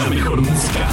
La 0.00 0.08
mejor 0.08 0.40
música. 0.40 0.88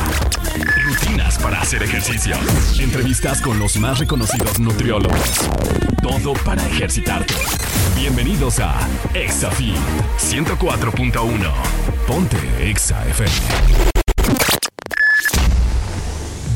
Rutinas 0.84 1.38
para 1.38 1.62
hacer 1.62 1.82
ejercicio. 1.82 2.36
Entrevistas 2.78 3.42
con 3.42 3.58
los 3.58 3.78
más 3.78 4.00
reconocidos 4.00 4.60
nutriólogos. 4.60 5.48
Todo 6.02 6.34
para 6.44 6.68
ejercitarte. 6.68 7.34
Bienvenidos 7.96 8.60
a 8.60 8.76
ExaFit 9.14 9.78
104.1. 10.20 11.54
Ponte 12.06 12.70
Exa 12.70 13.08
FM. 13.08 13.97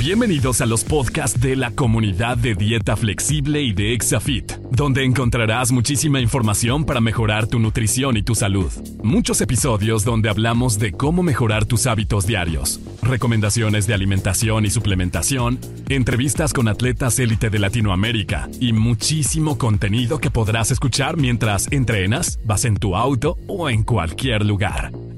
Bienvenidos 0.04 0.62
a 0.62 0.66
los 0.66 0.84
podcasts 0.84 1.40
de 1.40 1.56
la 1.56 1.70
comunidad 1.70 2.36
de 2.36 2.56
dieta 2.56 2.96
flexible 2.96 3.62
y 3.62 3.72
de 3.72 3.94
Exafit, 3.94 4.54
donde 4.72 5.06
encontrarás 5.06 5.72
muchísima 5.72 6.20
información 6.20 6.86
para 6.86 7.00
mejorar 7.00 7.46
tu 7.46 7.60
nutrición 7.60 8.18
y 8.18 8.24
tu 8.24 8.34
salud. 8.34 8.72
Muchos 9.04 9.42
episodios 9.42 10.04
donde 10.04 10.30
hablamos 10.30 10.80
de 10.80 10.92
cómo 10.92 11.22
mejorar 11.22 11.66
tus 11.66 11.86
hábitos 11.86 12.26
diarios, 12.26 12.80
recomendaciones 13.04 13.86
de 13.86 13.94
alimentación 13.94 14.66
y 14.66 14.72
suplementación, 14.72 15.60
entrevistas 15.88 16.52
con 16.52 16.68
atletas 16.68 17.20
élite 17.20 17.52
de 17.52 17.60
Latinoamérica 17.60 18.50
y 18.60 18.74
muchísimo 18.74 19.60
contenido 19.60 20.18
que 20.18 20.32
podrás 20.32 20.72
escuchar 20.72 21.16
mientras 21.16 21.72
entrenas, 21.72 22.40
vas 22.44 22.66
en 22.66 22.78
tu 22.78 22.96
auto 22.96 23.38
o 23.46 23.70
en 23.70 23.84
cualquier 23.84 24.48
lugar. 24.48 24.92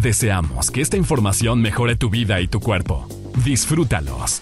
Deseamos 0.00 0.70
que 0.70 0.80
esta 0.80 0.96
información 0.96 1.60
mejore 1.60 1.94
tu 1.94 2.08
vida 2.08 2.40
y 2.40 2.48
tu 2.48 2.58
cuerpo. 2.60 3.06
Disfrútalos. 3.44 4.40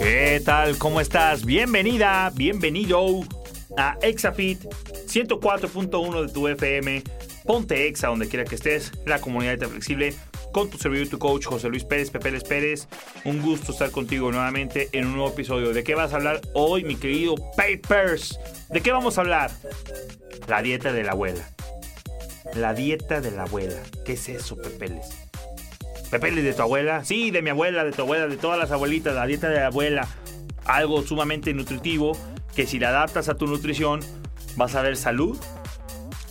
¿Qué 0.00 0.40
tal? 0.42 0.78
¿Cómo 0.78 0.98
estás? 0.98 1.44
Bienvenida, 1.44 2.32
bienvenido 2.34 3.20
a 3.76 3.98
Exafit 4.00 4.62
104.1 4.62 6.26
de 6.26 6.32
tu 6.32 6.48
FM. 6.48 7.02
Ponte 7.44 7.86
Exa 7.86 8.08
donde 8.08 8.28
quiera 8.28 8.46
que 8.46 8.54
estés, 8.54 8.92
la 9.04 9.20
comunidad 9.20 9.58
de 9.58 9.68
flexible 9.68 10.14
con 10.50 10.70
tu 10.70 10.78
servidor 10.78 11.06
y 11.06 11.10
tu 11.10 11.18
coach 11.18 11.44
José 11.44 11.68
Luis 11.68 11.84
Pérez, 11.84 12.10
Pepeles 12.10 12.44
Pérez. 12.44 12.88
Un 13.26 13.42
gusto 13.42 13.72
estar 13.72 13.90
contigo 13.90 14.32
nuevamente 14.32 14.88
en 14.92 15.06
un 15.06 15.16
nuevo 15.16 15.28
episodio. 15.28 15.74
¿De 15.74 15.84
qué 15.84 15.94
vas 15.94 16.14
a 16.14 16.16
hablar 16.16 16.40
hoy, 16.54 16.82
mi 16.82 16.96
querido 16.96 17.34
Papers? 17.58 18.40
¿De 18.70 18.80
qué 18.80 18.90
vamos 18.90 19.18
a 19.18 19.20
hablar? 19.20 19.50
La 20.46 20.62
dieta 20.62 20.94
de 20.94 21.02
la 21.02 21.12
abuela. 21.12 21.46
La 22.54 22.74
dieta 22.74 23.20
de 23.20 23.30
la 23.30 23.42
abuela. 23.44 23.76
¿Qué 24.04 24.14
es 24.14 24.28
eso, 24.28 24.56
Pepeles? 24.56 25.06
Pepeles 26.10 26.44
de 26.44 26.52
tu 26.54 26.62
abuela. 26.62 27.04
Sí, 27.04 27.30
de 27.30 27.42
mi 27.42 27.50
abuela, 27.50 27.84
de 27.84 27.92
tu 27.92 28.02
abuela, 28.02 28.26
de 28.26 28.36
todas 28.36 28.58
las 28.58 28.70
abuelitas. 28.70 29.14
La 29.14 29.26
dieta 29.26 29.48
de 29.48 29.60
la 29.60 29.66
abuela. 29.66 30.08
Algo 30.64 31.02
sumamente 31.02 31.52
nutritivo 31.54 32.16
que 32.54 32.66
si 32.66 32.78
la 32.78 32.88
adaptas 32.88 33.28
a 33.28 33.36
tu 33.36 33.46
nutrición 33.46 34.00
vas 34.56 34.74
a 34.74 34.82
ver 34.82 34.96
salud. 34.96 35.38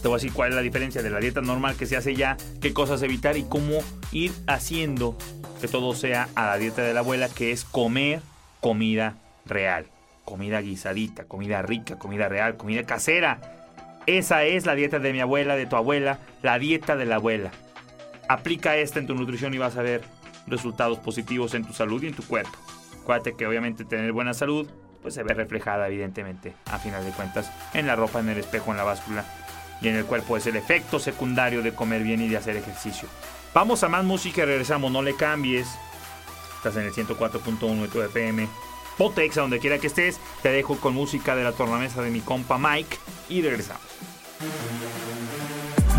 Te 0.02 0.08
voy 0.08 0.16
a 0.16 0.18
decir 0.18 0.34
cuál 0.34 0.50
es 0.50 0.56
la 0.56 0.62
diferencia 0.62 1.02
de 1.02 1.10
la 1.10 1.20
dieta 1.20 1.42
normal 1.42 1.76
que 1.76 1.86
se 1.86 1.98
hace 1.98 2.16
ya, 2.16 2.38
qué 2.62 2.74
cosas 2.74 3.02
evitar 3.02 3.38
y 3.38 3.44
cómo 3.44 3.80
ir 4.12 4.32
haciendo 4.46 5.18
que 5.62 5.68
todo 5.68 5.96
sea 5.96 6.30
a 6.36 6.46
la 6.46 6.58
dieta 6.58 6.84
de 6.84 6.94
la 6.94 7.00
abuela, 7.00 7.30
que 7.30 7.52
es 7.52 7.64
comer 7.64 8.22
comida 8.60 9.16
real. 9.46 9.88
Comida 10.26 10.60
guisadita, 10.62 11.24
comida 11.24 11.62
rica, 11.62 11.98
comida 11.98 12.28
real, 12.28 12.58
comida 12.58 12.84
casera. 12.84 13.57
Esa 14.08 14.46
es 14.46 14.66
la 14.66 14.74
dieta 14.74 15.00
de 15.00 15.12
mi 15.12 15.20
abuela, 15.20 15.58
de 15.58 15.66
tu 15.66 15.76
abuela, 15.76 16.20
la 16.42 16.58
dieta 16.58 16.96
de 16.96 17.06
la 17.06 17.16
abuela. 17.16 17.52
Aplica 18.30 18.78
esta 18.78 19.00
en 19.00 19.08
tu 19.08 19.14
nutrición 19.14 19.54
y 19.54 19.58
vas 19.58 19.76
a 19.76 19.82
ver 19.82 20.02
resultados 20.48 20.98
positivos 21.00 21.54
en 21.54 21.66
tu 21.66 21.74
salud 21.74 22.02
y 22.02 22.08
en 22.08 22.14
tu 22.14 22.24
cuerpo. 22.24 22.58
Acuérdate 23.02 23.36
que 23.36 23.46
obviamente 23.46 23.84
tener 23.84 24.14
buena 24.14 24.34
salud 24.34 24.70
pues 25.02 25.14
se 25.14 25.24
ve 25.24 25.34
reflejada 25.34 25.88
evidentemente 25.88 26.56
a 26.72 26.80
final 26.80 27.04
de 27.04 27.12
cuentas 27.12 27.52
en 27.74 27.86
la 27.86 27.98
ropa, 27.98 28.20
en 28.22 28.30
el 28.30 28.38
espejo, 28.38 28.72
en 28.72 28.78
la 28.78 28.84
báscula 28.84 29.26
y 29.82 29.90
en 29.90 29.96
el 29.96 30.06
cuerpo. 30.06 30.38
Es 30.38 30.48
el 30.48 30.56
efecto 30.56 31.00
secundario 31.00 31.62
de 31.62 31.76
comer 31.76 32.02
bien 32.02 32.22
y 32.22 32.30
de 32.30 32.38
hacer 32.38 32.56
ejercicio. 32.56 33.10
Vamos 33.54 33.84
a 33.84 33.90
más 33.90 34.06
música 34.06 34.44
y 34.44 34.46
regresamos, 34.46 34.90
no 34.90 35.02
le 35.02 35.18
cambies. 35.18 35.68
Estás 36.56 36.78
en 36.78 36.84
el 36.84 36.94
104.1 36.94 37.82
de 37.82 37.88
tu 37.90 38.02
FM. 38.02 38.48
Ponte 38.98 39.24
exa 39.24 39.42
donde 39.42 39.60
quiera 39.60 39.78
que 39.78 39.88
estés. 39.88 40.20
Te 40.42 40.50
dejo 40.50 40.78
con 40.78 40.94
música 40.94 41.36
de 41.36 41.44
la 41.44 41.52
tornamesa 41.52 42.02
de 42.02 42.10
mi 42.10 42.22
compa 42.22 42.58
Mike 42.58 42.98
y 43.30 43.42
regresamos. 43.42 43.84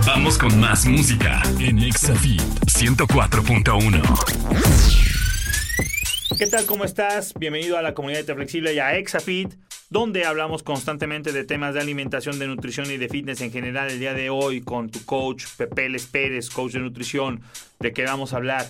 Vamos 0.07 0.39
con 0.39 0.59
más 0.59 0.87
música 0.87 1.43
en 1.61 1.79
Exafit 1.79 2.41
104.1. 2.41 4.03
¿Qué 6.37 6.47
tal? 6.47 6.67
¿Cómo 6.67 6.85
estás? 6.85 7.35
Bienvenido 7.35 7.79
a 7.79 7.83
la 7.83 7.95
comunidad 7.95 8.25
de 8.25 8.35
Flexible 8.35 8.73
y 8.73 8.79
a 8.79 8.97
Exafit, 8.97 9.55
donde 9.91 10.25
hablamos 10.25 10.63
constantemente 10.63 11.33
de 11.33 11.45
temas 11.45 11.75
de 11.75 11.81
alimentación, 11.81 12.39
de 12.39 12.47
nutrición 12.47 12.91
y 12.91 12.97
de 12.97 13.09
fitness 13.09 13.41
en 13.43 13.53
general. 13.53 13.91
El 13.91 14.01
día 14.01 14.15
de 14.15 14.31
hoy 14.31 14.61
con 14.61 14.89
tu 14.91 15.05
coach 15.05 15.45
Pepe 15.57 15.89
Les 15.89 16.07
Pérez, 16.07 16.49
coach 16.51 16.73
de 16.73 16.81
nutrición, 16.81 17.43
¿de 17.81 17.93
qué 17.93 18.05
vamos 18.05 18.33
a 18.33 18.37
hablar? 18.37 18.67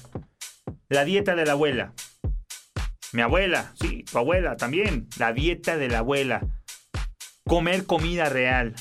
La 0.88 1.04
dieta 1.04 1.34
de 1.34 1.46
la 1.46 1.52
abuela. 1.52 1.92
Mi 3.12 3.22
abuela, 3.22 3.72
sí, 3.80 4.04
tu 4.04 4.18
abuela 4.18 4.56
también. 4.56 5.08
La 5.18 5.32
dieta 5.32 5.76
de 5.76 5.88
la 5.88 5.98
abuela. 5.98 6.46
Comer 7.44 7.86
comida 7.86 8.28
real. 8.28 8.74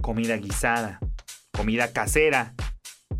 Comida 0.00 0.36
guisada. 0.36 1.00
Comida 1.50 1.92
casera. 1.92 2.54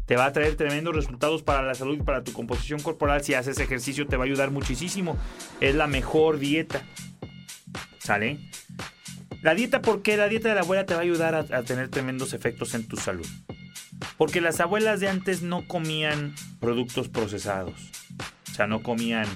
Te 0.06 0.16
va 0.16 0.26
a 0.26 0.32
traer 0.32 0.56
tremendos 0.56 0.94
resultados 0.94 1.42
para 1.42 1.62
la 1.62 1.74
salud 1.74 1.96
y 1.98 2.02
para 2.02 2.22
tu 2.22 2.32
composición 2.32 2.80
corporal. 2.80 3.24
Si 3.24 3.34
haces 3.34 3.58
ejercicio 3.58 4.06
te 4.06 4.16
va 4.16 4.24
a 4.24 4.26
ayudar 4.26 4.52
muchísimo. 4.52 5.16
Es 5.60 5.74
la 5.74 5.88
mejor 5.88 6.38
dieta. 6.38 6.82
¿Sale? 7.98 8.38
La 9.42 9.54
dieta, 9.54 9.82
¿por 9.82 10.02
qué? 10.02 10.16
La 10.16 10.28
dieta 10.28 10.48
de 10.48 10.54
la 10.54 10.60
abuela 10.60 10.86
te 10.86 10.94
va 10.94 11.00
a 11.00 11.04
ayudar 11.04 11.34
a, 11.34 11.40
a 11.40 11.62
tener 11.62 11.88
tremendos 11.88 12.34
efectos 12.34 12.74
en 12.74 12.86
tu 12.86 12.96
salud. 12.96 13.26
Porque 14.16 14.40
las 14.40 14.60
abuelas 14.60 15.00
de 15.00 15.08
antes 15.08 15.42
no 15.42 15.66
comían 15.66 16.34
productos 16.60 17.08
procesados. 17.08 17.99
Sea, 18.60 18.66
no 18.66 18.82
comían 18.82 19.26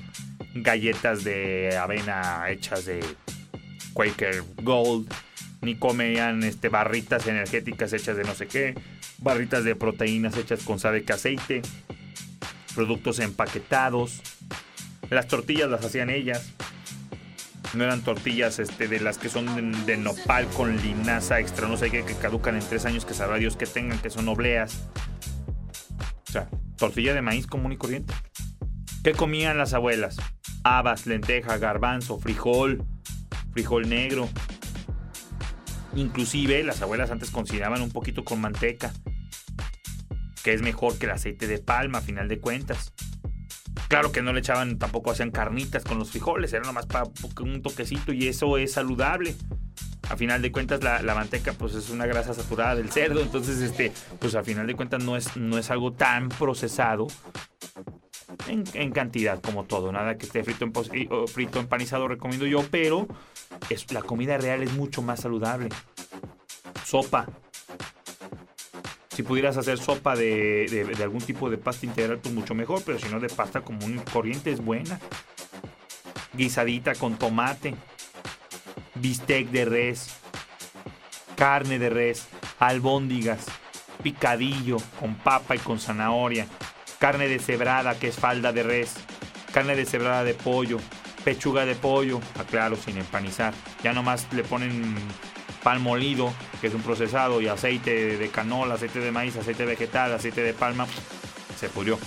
galletas 0.54 1.24
de 1.24 1.78
avena 1.78 2.44
hechas 2.50 2.84
de 2.84 3.02
Quaker 3.94 4.44
Gold, 4.62 5.10
ni 5.62 5.76
comían 5.76 6.42
este, 6.42 6.68
barritas 6.68 7.26
energéticas 7.26 7.94
hechas 7.94 8.18
de 8.18 8.24
no 8.24 8.34
sé 8.34 8.48
qué, 8.48 8.74
barritas 9.16 9.64
de 9.64 9.76
proteínas 9.76 10.36
hechas 10.36 10.62
con 10.62 10.78
sabe 10.78 11.04
que 11.04 11.14
aceite, 11.14 11.62
productos 12.74 13.18
empaquetados. 13.18 14.20
Las 15.08 15.26
tortillas 15.26 15.70
las 15.70 15.82
hacían 15.86 16.10
ellas. 16.10 16.52
No 17.72 17.84
eran 17.84 18.02
tortillas 18.02 18.58
este, 18.58 18.88
de 18.88 19.00
las 19.00 19.16
que 19.16 19.30
son 19.30 19.56
de, 19.56 19.84
de 19.86 19.96
nopal 19.96 20.46
con 20.48 20.76
linaza 20.82 21.41
extra, 21.41 21.66
no 21.66 21.78
sé 21.78 21.91
qué, 21.91 22.04
que 22.04 22.14
caducan 22.14 22.56
en 22.56 22.68
tres 22.68 22.84
años, 22.84 23.06
que 23.06 23.14
sabrá 23.14 23.38
Dios 23.38 23.56
que 23.56 23.64
tengan, 23.64 23.98
que 24.00 24.10
son 24.10 24.28
obleas. 24.28 24.86
O 26.28 26.32
sea, 26.32 26.46
tortilla 26.76 27.14
de 27.14 27.22
maíz 27.22 27.46
común 27.46 27.72
y 27.72 27.78
corriente. 27.78 28.12
¿Qué 29.04 29.12
comían 29.12 29.59
las 29.59 29.75
abuelas? 29.75 30.16
Habas, 30.62 31.04
lenteja, 31.06 31.59
garbanzo, 31.59 32.19
frijol, 32.19 32.87
frijol 33.53 33.87
negro. 33.87 34.31
Inclusive 35.94 36.65
las 36.65 36.81
abuelas 36.81 37.10
antes 37.10 37.31
cocinaban 37.31 37.82
un 37.82 37.91
poquito 37.91 38.25
con 38.25 38.41
manteca, 38.41 38.94
que 40.42 40.54
es 40.54 40.62
mejor 40.62 40.97
que 40.97 41.04
el 41.04 41.12
aceite 41.12 41.47
de 41.47 41.59
palma 41.59 41.98
a 41.98 42.00
final 42.00 42.28
de 42.28 42.41
cuentas. 42.41 42.94
Claro 43.89 44.10
que 44.10 44.22
no 44.22 44.33
le 44.33 44.41
echaban, 44.41 44.78
tampoco 44.78 45.10
hacían 45.10 45.30
carnitas 45.30 45.84
con 45.84 45.98
los 45.98 46.10
frijoles, 46.10 46.54
era 46.54 46.65
nomás 46.65 46.86
para 46.86 47.04
un 47.42 47.60
toquecito 47.60 48.10
y 48.15 48.28
eso 48.28 48.56
es 48.56 48.72
saludable. 48.72 49.36
A 50.09 50.16
final 50.16 50.41
de 50.41 50.51
cuentas 50.51 50.83
la, 50.83 51.15
manteca 51.15 51.53
pues 51.53 51.74
es 51.74 51.91
una 51.91 52.06
grasa 52.06 52.33
saturada 52.33 52.74
del 52.74 52.91
cerdo, 52.91 53.21
entonces 53.21 53.60
este 53.60 53.92
pues 54.18 54.34
a 54.34 54.42
final 54.42 54.66
de 54.66 54.74
cuentas 54.74 55.04
no 55.04 55.15
es, 55.15 55.36
no 55.36 55.59
es 55.59 55.71
algo 55.71 55.92
tan 55.92 56.30
procesado 56.30 57.06
en, 58.48 58.92
cantidad 58.92 59.41
como 59.41 59.65
todo. 59.65 59.92
Nada 59.92 60.16
que 60.16 60.27
esté 60.27 60.45
frito, 60.45 60.65
en, 60.65 61.28
frito 61.28 61.60
empanizado 61.60 62.09
recomiendo 62.09 62.47
yo, 62.47 62.65
pero 62.71 63.07
es, 63.71 63.91
la 63.92 64.03
comida 64.03 64.39
real 64.39 64.63
es 64.63 64.72
mucho 64.72 65.03
más 65.03 65.21
saludable. 65.21 65.69
Sopa. 66.84 67.27
Si 69.09 69.22
pudieras 69.22 69.57
hacer 69.57 69.78
sopa 69.78 70.16
de, 70.16 70.66
de, 70.69 70.84
de 70.84 71.03
algún 71.04 71.21
tipo 71.21 71.48
de 71.48 71.57
pasta 71.57 71.86
integral, 71.86 72.19
pues 72.19 72.34
mucho 72.34 72.54
mejor, 72.54 72.83
pero 72.84 72.98
si 72.98 73.09
no 73.09 73.21
de 73.21 73.28
pasta 73.28 73.60
común 73.60 74.03
corriente 74.13 74.51
es 74.51 74.65
buena. 74.65 74.98
Guisadita 76.33 76.97
con 76.97 77.16
tomate, 77.16 77.77
bistec 78.97 79.51
de 79.51 79.65
res, 79.65 80.16
carne 81.37 81.78
de 81.78 81.91
res, 81.91 82.27
albóndigas, 82.59 83.47
picadillo 84.03 84.78
con 84.98 85.15
papa 85.15 85.54
y 85.54 85.59
con 85.59 85.78
zanahoria 85.78 86.48
carne 87.04 87.28
deshebrada, 87.28 87.98
que 87.98 88.09
es 88.09 88.16
falda 88.16 88.51
de 88.51 88.62
res, 88.62 88.95
carne 89.53 89.77
deshebrada 89.77 90.24
de 90.24 90.33
pollo, 90.33 90.78
pechuga 91.22 91.66
de 91.66 91.74
pollo, 91.74 92.18
aclaro, 92.39 92.77
sin 92.77 92.97
empanizar. 92.97 93.53
Ya 93.83 93.92
nomás 93.92 94.27
le 94.33 94.42
ponen 94.42 94.95
pan 95.62 95.83
molido, 95.83 96.33
que 96.62 96.68
es 96.68 96.74
un 96.74 96.80
procesado, 96.80 97.42
y 97.42 97.48
aceite 97.48 98.16
de 98.16 98.28
canola, 98.30 98.77
aceite 98.77 99.01
de 99.01 99.12
maíz, 99.12 99.36
aceite 99.36 99.66
vegetal, 99.66 100.15
aceite 100.15 100.42
de 100.42 100.54
palma, 100.54 100.86
se 101.60 101.68
pudrió. 101.68 101.98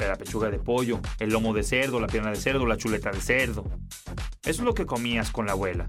La 0.00 0.16
pechuga 0.16 0.50
de 0.50 0.58
pollo, 0.58 0.98
el 1.20 1.30
lomo 1.30 1.54
de 1.54 1.62
cerdo, 1.62 2.00
la 2.00 2.08
pierna 2.08 2.30
de 2.30 2.40
cerdo, 2.40 2.66
la 2.66 2.76
chuleta 2.76 3.12
de 3.12 3.20
cerdo. 3.20 3.62
Eso 4.42 4.62
es 4.62 4.66
lo 4.66 4.74
que 4.74 4.84
comías 4.84 5.30
con 5.30 5.46
la 5.46 5.52
abuela. 5.52 5.88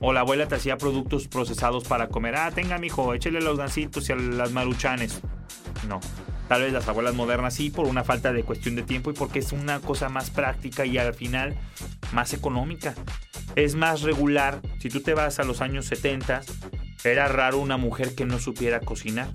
O 0.00 0.12
la 0.12 0.20
abuela 0.20 0.48
te 0.48 0.54
hacía 0.54 0.78
productos 0.78 1.28
procesados 1.28 1.84
para 1.84 2.08
comer. 2.08 2.34
Ah, 2.36 2.50
tenga, 2.50 2.78
mijo, 2.78 3.14
échele 3.14 3.40
los 3.40 3.58
gancitos 3.58 4.08
y 4.08 4.12
a 4.12 4.16
las 4.16 4.50
maruchanes. 4.52 5.20
No. 5.88 6.00
Tal 6.48 6.62
vez 6.62 6.72
las 6.72 6.88
abuelas 6.88 7.14
modernas 7.14 7.54
sí, 7.54 7.70
por 7.70 7.86
una 7.86 8.02
falta 8.02 8.32
de 8.32 8.42
cuestión 8.42 8.74
de 8.74 8.82
tiempo 8.82 9.10
y 9.10 9.14
porque 9.14 9.38
es 9.38 9.52
una 9.52 9.78
cosa 9.80 10.08
más 10.08 10.30
práctica 10.30 10.84
y 10.84 10.98
al 10.98 11.14
final 11.14 11.54
más 12.12 12.32
económica. 12.32 12.94
Es 13.54 13.74
más 13.74 14.02
regular. 14.02 14.60
Si 14.80 14.88
tú 14.88 15.00
te 15.00 15.14
vas 15.14 15.38
a 15.38 15.44
los 15.44 15.60
años 15.60 15.86
70, 15.86 16.42
era 17.04 17.28
raro 17.28 17.58
una 17.58 17.76
mujer 17.76 18.14
que 18.14 18.24
no 18.24 18.38
supiera 18.38 18.80
cocinar. 18.80 19.28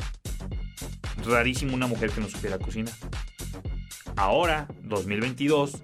Rarísimo 1.26 1.74
una 1.74 1.88
mujer 1.88 2.10
que 2.10 2.22
no 2.22 2.28
supiera 2.28 2.60
cocinar. 2.60 2.94
Ahora, 4.16 4.68
2022, 4.84 5.84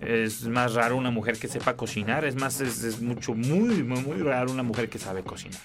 es 0.00 0.46
más 0.46 0.74
raro 0.74 0.96
una 0.96 1.10
mujer 1.10 1.38
que 1.38 1.48
sepa 1.48 1.76
cocinar. 1.76 2.24
Es 2.24 2.36
más, 2.36 2.60
es, 2.60 3.00
mucho, 3.00 3.34
muy, 3.34 3.82
muy, 3.82 4.02
muy 4.02 4.18
raro 4.18 4.50
una 4.52 4.62
mujer 4.62 4.88
que 4.88 4.98
sabe 4.98 5.22
cocinar. 5.22 5.60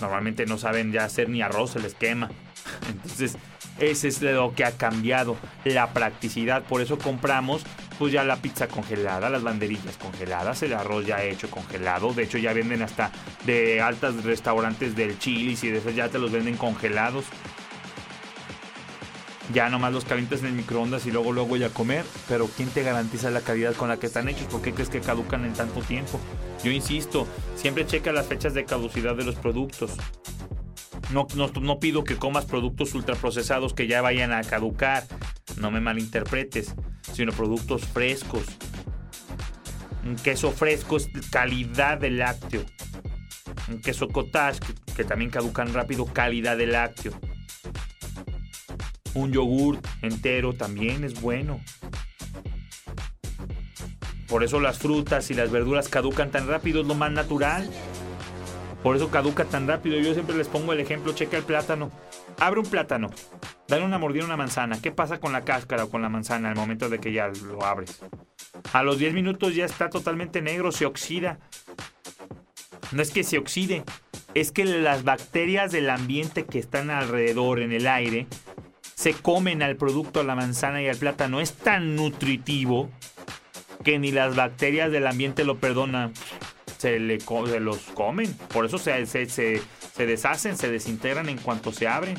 Normalmente 0.00 0.46
no 0.46 0.58
saben 0.58 0.92
ya 0.92 1.04
hacer 1.04 1.28
ni 1.28 1.42
arroz, 1.42 1.76
el 1.76 1.84
esquema. 1.84 2.30
Entonces, 2.88 3.36
ese 3.78 4.08
es 4.08 4.22
lo 4.22 4.54
que 4.54 4.64
ha 4.64 4.72
cambiado, 4.72 5.36
la 5.64 5.92
practicidad. 5.92 6.62
Por 6.64 6.80
eso 6.80 6.98
compramos 6.98 7.62
pues 7.98 8.12
ya 8.12 8.24
la 8.24 8.36
pizza 8.36 8.68
congelada, 8.68 9.30
las 9.30 9.42
banderillas 9.42 9.96
congeladas, 9.96 10.62
el 10.62 10.74
arroz 10.74 11.06
ya 11.06 11.22
hecho 11.22 11.50
congelado. 11.50 12.12
De 12.12 12.24
hecho, 12.24 12.38
ya 12.38 12.52
venden 12.52 12.82
hasta 12.82 13.10
de 13.46 13.80
altas 13.80 14.22
restaurantes 14.24 14.94
del 14.94 15.18
Chili's 15.18 15.64
y 15.64 15.70
de 15.70 15.78
esos 15.78 15.94
ya 15.94 16.08
te 16.08 16.18
los 16.18 16.30
venden 16.30 16.56
congelados. 16.56 17.24
Ya 19.52 19.68
nomás 19.68 19.92
los 19.92 20.04
calientas 20.04 20.40
en 20.40 20.46
el 20.46 20.52
microondas 20.52 21.06
y 21.06 21.12
luego 21.12 21.32
luego 21.32 21.56
ya 21.56 21.68
comer. 21.68 22.04
Pero 22.28 22.48
¿quién 22.56 22.68
te 22.68 22.82
garantiza 22.82 23.30
la 23.30 23.40
calidad 23.40 23.74
con 23.74 23.88
la 23.88 23.98
que 23.98 24.06
están 24.06 24.28
hechos? 24.28 24.46
¿Por 24.46 24.62
qué 24.62 24.72
crees 24.72 24.88
que 24.88 25.00
caducan 25.00 25.44
en 25.44 25.52
tanto 25.52 25.80
tiempo? 25.82 26.18
Yo 26.64 26.70
insisto, 26.70 27.26
siempre 27.54 27.86
checa 27.86 28.12
las 28.12 28.26
fechas 28.26 28.54
de 28.54 28.64
caducidad 28.64 29.14
de 29.14 29.24
los 29.24 29.36
productos. 29.36 29.92
No, 31.12 31.26
no, 31.36 31.78
pido 31.78 32.02
que 32.02 32.16
comas 32.16 32.46
productos 32.46 32.92
ultraprocesados 32.94 33.74
que 33.74 33.86
ya 33.86 34.02
vayan 34.02 34.32
a 34.32 34.42
caducar, 34.42 35.04
no 35.56 35.70
me 35.70 35.80
malinterpretes, 35.80 36.74
sino 37.12 37.32
productos 37.32 37.84
frescos. 37.84 38.42
Un 40.04 40.16
queso 40.16 40.50
fresco 40.50 40.96
es 40.96 41.08
calidad 41.30 41.98
de 41.98 42.10
lácteo. 42.10 42.64
Un 43.68 43.80
queso 43.80 44.08
cottage, 44.08 44.58
que, 44.58 44.94
que 44.94 45.04
también 45.04 45.30
caducan 45.30 45.72
rápido, 45.72 46.06
calidad 46.06 46.56
de 46.56 46.66
lácteo. 46.66 47.12
Un 49.16 49.32
yogur 49.32 49.78
entero 50.02 50.52
también 50.52 51.02
es 51.02 51.22
bueno. 51.22 51.58
Por 54.28 54.44
eso 54.44 54.60
las 54.60 54.78
frutas 54.78 55.30
y 55.30 55.34
las 55.34 55.50
verduras 55.50 55.88
caducan 55.88 56.30
tan 56.30 56.46
rápido, 56.46 56.82
es 56.82 56.86
lo 56.86 56.94
más 56.94 57.10
natural. 57.10 57.66
Por 58.82 58.94
eso 58.94 59.10
caduca 59.10 59.46
tan 59.46 59.66
rápido. 59.66 59.98
Yo 59.98 60.12
siempre 60.12 60.36
les 60.36 60.48
pongo 60.48 60.74
el 60.74 60.80
ejemplo, 60.80 61.14
checa 61.14 61.38
el 61.38 61.44
plátano. 61.44 61.90
Abre 62.38 62.60
un 62.60 62.66
plátano, 62.66 63.08
dale 63.66 63.86
una 63.86 63.98
mordida 63.98 64.24
a 64.24 64.26
una 64.26 64.36
manzana. 64.36 64.82
¿Qué 64.82 64.92
pasa 64.92 65.18
con 65.18 65.32
la 65.32 65.46
cáscara 65.46 65.84
o 65.84 65.88
con 65.88 66.02
la 66.02 66.10
manzana 66.10 66.50
al 66.50 66.56
momento 66.56 66.90
de 66.90 66.98
que 66.98 67.12
ya 67.12 67.28
lo 67.28 67.64
abres? 67.64 68.02
A 68.74 68.82
los 68.82 68.98
10 68.98 69.14
minutos 69.14 69.54
ya 69.54 69.64
está 69.64 69.88
totalmente 69.88 70.42
negro, 70.42 70.72
se 70.72 70.84
oxida. 70.84 71.38
No 72.92 73.00
es 73.00 73.10
que 73.10 73.24
se 73.24 73.38
oxide, 73.38 73.82
es 74.34 74.52
que 74.52 74.66
las 74.66 75.04
bacterias 75.04 75.72
del 75.72 75.88
ambiente 75.88 76.44
que 76.44 76.58
están 76.58 76.90
alrededor 76.90 77.60
en 77.60 77.72
el 77.72 77.86
aire 77.86 78.26
se 79.06 79.14
comen 79.14 79.62
al 79.62 79.76
producto, 79.76 80.18
a 80.18 80.24
la 80.24 80.34
manzana 80.34 80.82
y 80.82 80.88
al 80.88 80.96
plátano. 80.96 81.40
Es 81.40 81.52
tan 81.52 81.94
nutritivo 81.94 82.90
que 83.84 84.00
ni 84.00 84.10
las 84.10 84.34
bacterias 84.34 84.90
del 84.90 85.06
ambiente 85.06 85.44
lo 85.44 85.58
perdonan 85.58 86.12
se, 86.76 86.98
los 86.98 87.78
comen. 87.94 88.34
Por 88.52 88.66
eso 88.66 88.78
se, 88.78 89.06
deshacen, 89.96 90.56
se 90.56 90.68
desintegran 90.68 91.28
en 91.28 91.38
cuanto 91.38 91.70
se 91.70 91.86
abren. 91.86 92.16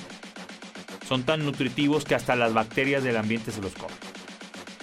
Son 1.05 1.23
tan 1.23 1.43
nutritivos 1.43 2.05
que 2.05 2.15
hasta 2.15 2.37
las 2.37 2.53
bacterias 2.53 3.03
del 3.03 3.17
ambiente 3.17 3.51
se 3.51 3.61
los 3.61 3.73
comen. 3.73 3.97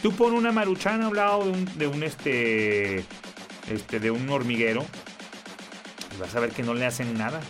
Tú 0.02 0.12
pon 0.12 0.34
una 0.34 0.52
maruchana 0.52 1.10
lado 1.10 1.44
de 1.44 1.50
un, 1.52 1.78
de 1.78 1.86
un 1.86 2.02
este, 2.02 2.98
este, 3.70 3.98
de 3.98 4.10
un 4.10 4.28
hormiguero 4.28 4.84
y 6.14 6.20
vas 6.20 6.36
a 6.36 6.40
ver 6.40 6.50
que 6.50 6.64
no 6.64 6.74
le 6.74 6.84
hacen 6.84 7.16
nada. 7.16 7.40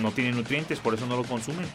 No 0.00 0.12
tiene 0.12 0.30
nutrientes, 0.30 0.78
por 0.78 0.94
eso 0.94 1.04
no 1.06 1.16
lo 1.16 1.24
consumen. 1.24 1.66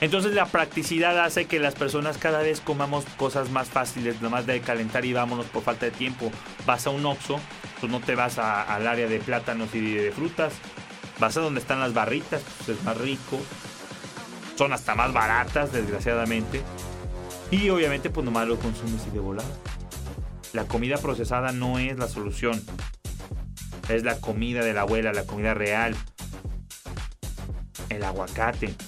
Entonces 0.00 0.34
la 0.34 0.44
practicidad 0.46 1.18
hace 1.24 1.46
que 1.46 1.58
las 1.58 1.74
personas 1.74 2.18
cada 2.18 2.40
vez 2.40 2.60
comamos 2.60 3.04
cosas 3.16 3.50
más 3.50 3.68
fáciles, 3.68 4.20
nomás 4.20 4.46
de 4.46 4.60
calentar 4.60 5.06
y 5.06 5.14
vámonos 5.14 5.46
por 5.46 5.62
falta 5.62 5.86
de 5.86 5.92
tiempo. 5.92 6.30
Vas 6.66 6.86
a 6.86 6.90
un 6.90 7.06
Oxxo, 7.06 7.40
pues 7.80 7.90
no 7.90 8.00
te 8.00 8.14
vas 8.14 8.38
al 8.38 8.86
área 8.86 9.06
de 9.06 9.18
plátanos 9.20 9.74
y 9.74 9.94
de 9.94 10.12
frutas, 10.12 10.52
vas 11.18 11.36
a 11.36 11.40
donde 11.40 11.60
están 11.60 11.80
las 11.80 11.94
barritas, 11.94 12.42
pues 12.58 12.78
es 12.78 12.84
más 12.84 12.96
rico. 12.98 13.40
Son 14.56 14.72
hasta 14.72 14.94
más 14.94 15.12
baratas, 15.12 15.72
desgraciadamente. 15.72 16.62
Y 17.50 17.68
obviamente 17.70 18.10
pues 18.10 18.24
nomás 18.24 18.48
lo 18.48 18.58
consumes 18.58 19.02
y 19.06 19.10
de 19.10 19.20
volada. 19.20 19.48
La 20.52 20.64
comida 20.64 20.96
procesada 20.98 21.52
no 21.52 21.78
es 21.78 21.98
la 21.98 22.08
solución. 22.08 22.62
Es 23.88 24.02
la 24.02 24.20
comida 24.20 24.64
de 24.64 24.74
la 24.74 24.82
abuela, 24.82 25.12
la 25.12 25.24
comida 25.24 25.54
real. 25.54 25.94
El 27.88 28.02
aguacate 28.02 28.68
te 28.68 28.85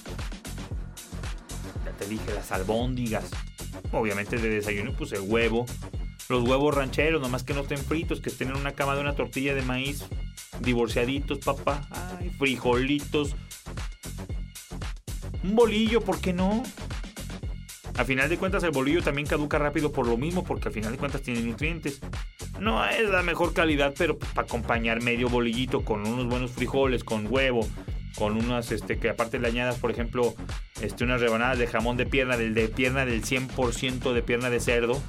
dije, 2.09 2.33
las 2.33 2.51
albóndigas. 2.51 3.29
Obviamente 3.91 4.37
de 4.37 4.49
desayuno, 4.49 4.93
pues 4.93 5.11
el 5.13 5.21
huevo. 5.21 5.65
Los 6.27 6.43
huevos 6.43 6.75
rancheros, 6.75 7.21
nomás 7.21 7.43
que 7.43 7.53
no 7.53 7.61
estén 7.61 7.79
fritos, 7.79 8.21
que 8.21 8.29
estén 8.29 8.49
en 8.49 8.55
una 8.55 8.73
cama 8.73 8.95
de 8.95 9.01
una 9.01 9.15
tortilla 9.15 9.55
de 9.55 9.61
maíz. 9.61 10.05
Divorciaditos, 10.59 11.39
papá. 11.39 11.87
Frijolitos. 12.37 13.35
Un 15.43 15.55
bolillo, 15.55 16.01
¿por 16.01 16.19
qué 16.19 16.33
no? 16.33 16.63
A 17.99 18.05
final 18.05 18.29
de 18.29 18.37
cuentas 18.37 18.63
el 18.63 18.71
bolillo 18.71 19.01
también 19.01 19.27
caduca 19.27 19.57
rápido 19.57 19.91
por 19.91 20.07
lo 20.07 20.17
mismo, 20.17 20.43
porque 20.43 20.69
al 20.69 20.73
final 20.73 20.91
de 20.91 20.97
cuentas 20.97 21.21
tiene 21.21 21.41
nutrientes. 21.41 21.99
No 22.59 22.85
es 22.85 23.09
la 23.09 23.23
mejor 23.23 23.53
calidad, 23.53 23.93
pero 23.97 24.17
para 24.17 24.47
acompañar 24.47 25.01
medio 25.01 25.29
bolillito 25.29 25.83
con 25.83 26.07
unos 26.07 26.27
buenos 26.27 26.51
frijoles, 26.51 27.03
con 27.03 27.27
huevo, 27.29 27.67
con 28.15 28.37
unas, 28.37 28.71
este, 28.71 28.97
que 28.97 29.09
aparte 29.09 29.39
le 29.39 29.47
añadas, 29.47 29.77
por 29.77 29.91
ejemplo, 29.91 30.35
este, 30.81 31.03
unas 31.03 31.21
rebanadas 31.21 31.57
de 31.59 31.67
jamón 31.67 31.97
de 31.97 32.05
pierna, 32.05 32.37
del 32.37 32.53
de 32.53 32.67
pierna 32.67 33.05
del 33.05 33.23
100% 33.23 34.13
de 34.13 34.21
pierna 34.21 34.49
de 34.49 34.59
cerdo, 34.59 35.01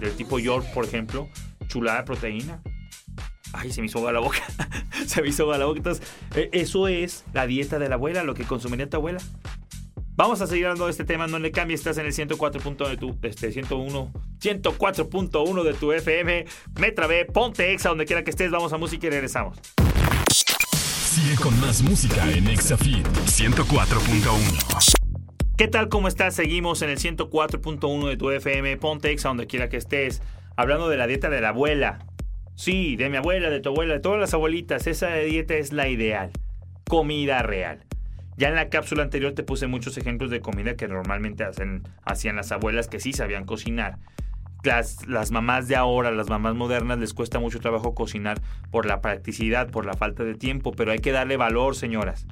del 0.00 0.12
tipo 0.12 0.38
York, 0.38 0.66
por 0.74 0.84
ejemplo, 0.84 1.28
chulada 1.68 1.98
de 1.98 2.04
proteína. 2.04 2.62
Ay, 3.52 3.70
se 3.70 3.80
me 3.80 3.86
hizo 3.86 4.10
la 4.10 4.20
boca. 4.20 4.42
se 5.06 5.22
me 5.22 5.28
hizo 5.28 5.46
la 5.56 5.64
boca. 5.66 5.78
Entonces, 5.78 6.06
e, 6.34 6.48
eso 6.52 6.88
es 6.88 7.24
la 7.32 7.46
dieta 7.46 7.78
de 7.78 7.88
la 7.88 7.96
abuela, 7.96 8.22
lo 8.24 8.34
que 8.34 8.44
consumiría 8.44 8.88
tu 8.88 8.96
abuela. 8.96 9.20
Vamos 10.14 10.42
a 10.42 10.46
seguir 10.46 10.66
hablando 10.66 10.84
de 10.86 10.90
este 10.90 11.04
tema, 11.04 11.26
no 11.26 11.38
le 11.38 11.52
cambies, 11.52 11.80
estás 11.80 11.96
en 11.96 12.06
el 12.06 12.12
104. 12.12 12.88
de 12.88 12.96
tu, 12.98 13.18
este, 13.22 13.50
101, 13.50 14.12
104.1 14.40 15.62
de 15.62 15.72
tu 15.74 15.92
FM. 15.92 16.44
Me 16.78 16.92
trabé, 16.92 17.24
ponte 17.24 17.72
exa 17.72 17.88
donde 17.88 18.04
quiera 18.04 18.22
que 18.22 18.30
estés, 18.30 18.50
vamos 18.50 18.72
a 18.72 18.78
música 18.78 19.06
y 19.06 19.10
regresamos. 19.10 19.58
Sigue 21.12 21.36
con 21.36 21.60
más 21.60 21.82
música 21.82 22.26
en 22.30 22.48
Exafit 22.48 23.06
104.1. 23.06 24.96
¿Qué 25.58 25.68
tal? 25.68 25.90
¿Cómo 25.90 26.08
estás? 26.08 26.34
Seguimos 26.34 26.80
en 26.80 26.88
el 26.88 26.96
104.1 26.96 28.08
de 28.08 28.16
tu 28.16 28.30
FM. 28.30 28.78
Ponte 28.78 29.10
exa 29.10 29.28
donde 29.28 29.46
quiera 29.46 29.68
que 29.68 29.76
estés. 29.76 30.22
Hablando 30.56 30.88
de 30.88 30.96
la 30.96 31.06
dieta 31.06 31.28
de 31.28 31.42
la 31.42 31.50
abuela. 31.50 31.98
Sí, 32.54 32.96
de 32.96 33.10
mi 33.10 33.18
abuela, 33.18 33.50
de 33.50 33.60
tu 33.60 33.68
abuela, 33.68 33.92
de 33.92 34.00
todas 34.00 34.20
las 34.20 34.32
abuelitas. 34.32 34.86
Esa 34.86 35.14
dieta 35.16 35.52
es 35.52 35.74
la 35.74 35.86
ideal. 35.86 36.30
Comida 36.88 37.42
real. 37.42 37.84
Ya 38.38 38.48
en 38.48 38.54
la 38.54 38.70
cápsula 38.70 39.02
anterior 39.02 39.34
te 39.34 39.42
puse 39.42 39.66
muchos 39.66 39.98
ejemplos 39.98 40.30
de 40.30 40.40
comida 40.40 40.76
que 40.76 40.88
normalmente 40.88 41.44
hacían 42.06 42.36
las 42.36 42.52
abuelas 42.52 42.88
que 42.88 43.00
sí 43.00 43.12
sabían 43.12 43.44
cocinar 43.44 43.98
las, 44.62 45.30
mamás 45.30 45.68
de 45.68 45.76
ahora, 45.76 46.10
las 46.10 46.28
mamás 46.28 46.54
modernas, 46.54 46.98
les 46.98 47.14
cuesta 47.14 47.38
mucho 47.38 47.60
trabajo 47.60 47.94
cocinar 47.94 48.40
por 48.70 48.86
la 48.86 49.00
practicidad, 49.00 49.70
por 49.70 49.86
la 49.86 49.94
falta 49.94 50.24
de 50.24 50.34
tiempo, 50.34 50.72
pero 50.72 50.92
hay 50.92 51.00
que 51.00 51.12
darle 51.12 51.36
valor, 51.36 51.74
señoras. 51.74 52.26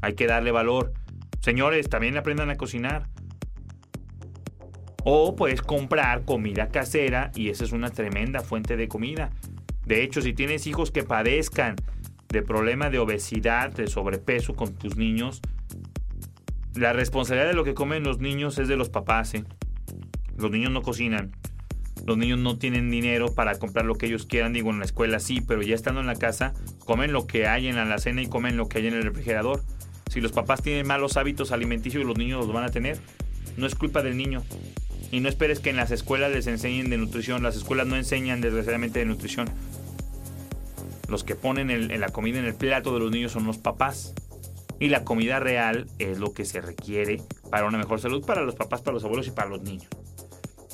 Hay 0.00 0.14
que 0.14 0.26
darle 0.26 0.50
valor. 0.50 0.92
Señores, 1.40 1.88
también 1.88 2.16
aprendan 2.16 2.50
a 2.50 2.56
cocinar. 2.56 3.08
O 5.04 5.36
puedes 5.36 5.60
comprar 5.60 6.24
comida 6.24 6.68
casera 6.68 7.30
y 7.34 7.50
esa 7.50 7.64
es 7.64 7.72
una 7.72 7.90
tremenda 7.90 8.40
fuente 8.40 8.76
de 8.76 8.88
comida. 8.88 9.30
De 9.84 10.02
hecho, 10.02 10.22
si 10.22 10.32
tienes 10.32 10.66
hijos 10.66 10.90
que 10.90 11.02
padezcan 11.02 11.76
de 12.28 12.42
problema 12.42 12.88
de 12.88 12.98
obesidad, 12.98 13.70
de 13.70 13.86
sobrepeso 13.86 14.56
con 14.56 14.74
tus 14.74 14.96
niños, 14.96 15.42
la 16.74 16.94
responsabilidad 16.94 17.48
de 17.48 17.54
lo 17.54 17.64
que 17.64 17.74
comen 17.74 18.02
los 18.02 18.18
niños 18.18 18.58
es 18.58 18.66
de 18.66 18.76
los 18.76 18.88
papás. 18.88 19.34
¿eh? 19.34 19.44
Los 20.38 20.50
niños 20.50 20.72
no 20.72 20.80
cocinan. 20.80 21.32
Los 22.06 22.18
niños 22.18 22.38
no 22.38 22.58
tienen 22.58 22.90
dinero 22.90 23.34
para 23.34 23.58
comprar 23.58 23.86
lo 23.86 23.94
que 23.94 24.06
ellos 24.06 24.26
quieran. 24.26 24.52
Digo, 24.52 24.70
en 24.70 24.78
la 24.78 24.84
escuela 24.84 25.20
sí, 25.20 25.40
pero 25.40 25.62
ya 25.62 25.74
estando 25.74 26.00
en 26.00 26.06
la 26.06 26.16
casa, 26.16 26.52
comen 26.84 27.12
lo 27.12 27.26
que 27.26 27.46
hay 27.46 27.68
en 27.68 27.76
la 27.76 27.98
cena 27.98 28.20
y 28.22 28.26
comen 28.26 28.56
lo 28.56 28.68
que 28.68 28.78
hay 28.78 28.88
en 28.88 28.94
el 28.94 29.02
refrigerador. 29.02 29.62
Si 30.10 30.20
los 30.20 30.32
papás 30.32 30.62
tienen 30.62 30.86
malos 30.86 31.16
hábitos 31.16 31.50
alimenticios, 31.50 32.04
los 32.04 32.18
niños 32.18 32.44
los 32.44 32.54
van 32.54 32.64
a 32.64 32.70
tener. 32.70 32.98
No 33.56 33.66
es 33.66 33.74
culpa 33.74 34.02
del 34.02 34.16
niño. 34.16 34.42
Y 35.10 35.20
no 35.20 35.28
esperes 35.28 35.60
que 35.60 35.70
en 35.70 35.76
las 35.76 35.90
escuelas 35.90 36.30
les 36.30 36.46
enseñen 36.46 36.90
de 36.90 36.98
nutrición. 36.98 37.42
Las 37.42 37.56
escuelas 37.56 37.86
no 37.86 37.96
enseñan 37.96 38.40
desgraciadamente 38.40 38.98
de 38.98 39.06
nutrición. 39.06 39.48
Los 41.08 41.24
que 41.24 41.34
ponen 41.34 41.70
en 41.70 42.00
la 42.00 42.08
comida 42.10 42.38
en 42.38 42.44
el 42.44 42.54
plato 42.54 42.92
de 42.92 43.00
los 43.00 43.10
niños 43.10 43.32
son 43.32 43.46
los 43.46 43.58
papás. 43.58 44.14
Y 44.78 44.88
la 44.88 45.04
comida 45.04 45.38
real 45.38 45.86
es 45.98 46.18
lo 46.18 46.32
que 46.32 46.44
se 46.44 46.60
requiere 46.60 47.22
para 47.50 47.66
una 47.66 47.78
mejor 47.78 48.00
salud 48.00 48.24
para 48.26 48.42
los 48.42 48.56
papás, 48.56 48.82
para 48.82 48.94
los 48.94 49.04
abuelos 49.04 49.26
y 49.28 49.30
para 49.30 49.48
los 49.48 49.62
niños. 49.62 49.88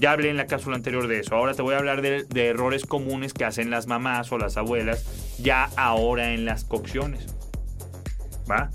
Ya 0.01 0.13
hablé 0.13 0.31
en 0.31 0.39
la 0.39 0.47
cápsula 0.47 0.77
anterior 0.77 1.07
de 1.09 1.21
eso. 1.21 1.37
Ahora 1.37 1.53
te 1.53 1.61
voy 1.61 1.75
a 1.75 1.79
hablar 1.79 2.01
de, 2.01 2.27
errores 2.35 2.87
comunes 2.87 3.35
que 3.35 3.45
hacen 3.45 3.71
las 3.71 3.87
mamás 3.87 4.33
o 4.33 4.39
las 4.39 4.57
abuelas 4.57 5.05
ya 5.39 5.69
ahora 5.77 6.33
en 6.33 6.47
las 6.47 6.65
cocciones. 6.65 7.27
¿Va? 8.51 8.71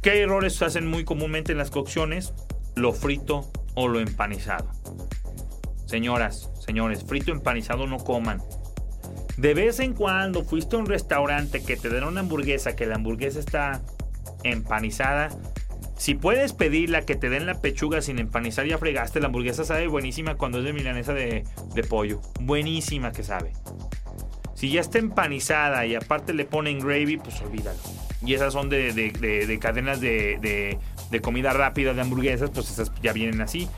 ¿Qué 0.00 0.20
errores 0.20 0.62
hacen 0.62 0.86
muy 0.86 1.04
comúnmente 1.04 1.50
en 1.50 1.58
las 1.58 1.72
cocciones? 1.72 2.34
Lo 2.76 2.92
frito 2.92 3.50
o 3.74 3.88
lo 3.88 3.98
empanizado. 3.98 4.70
Señoras, 5.86 6.50
señores, 6.64 7.04
frito 7.04 7.32
empanizado 7.32 7.88
no 7.88 7.98
coman. 7.98 8.40
De 9.36 9.54
vez 9.54 9.80
en 9.80 9.92
cuando 9.92 10.44
fuiste 10.44 10.76
a 10.76 10.78
un 10.78 10.86
restaurante 10.86 11.64
que 11.64 11.76
te 11.76 11.88
den 11.88 12.04
una 12.04 12.20
hamburguesa, 12.20 12.76
que 12.76 12.86
la 12.86 12.94
hamburguesa 12.94 13.40
está 13.40 13.82
empanizada, 14.44 15.30
si 15.96 16.14
puedes 16.14 16.52
pedirla 16.52 17.02
que 17.02 17.14
te 17.14 17.30
den 17.30 17.46
la 17.46 17.60
pechuga 17.60 18.02
sin 18.02 18.18
empanizar, 18.18 18.66
ya 18.66 18.78
fregaste. 18.78 19.20
La 19.20 19.26
hamburguesa 19.26 19.64
sabe 19.64 19.86
buenísima 19.86 20.34
cuando 20.34 20.58
es 20.58 20.64
de 20.64 20.72
milanesa 20.72 21.14
de, 21.14 21.44
pollo. 21.88 22.20
Buenísima 22.40 23.12
que 23.12 23.22
sabe. 23.22 23.52
Si 24.54 24.70
ya 24.70 24.80
está 24.80 24.98
empanizada 24.98 25.86
y 25.86 25.94
aparte 25.94 26.32
le 26.34 26.44
ponen 26.44 26.80
gravy, 26.80 27.16
pues 27.16 27.40
olvídalo. 27.42 27.78
Y 28.24 28.34
esas 28.34 28.52
son 28.52 28.68
de, 28.70 29.58
cadenas 29.60 30.00
de, 30.00 30.78
comida 31.22 31.52
rápida 31.52 31.94
de 31.94 32.00
hamburguesas, 32.00 32.50
pues 32.50 32.70
esas 32.70 32.92
ya 33.00 33.12
vienen 33.12 33.40
así. 33.40 33.68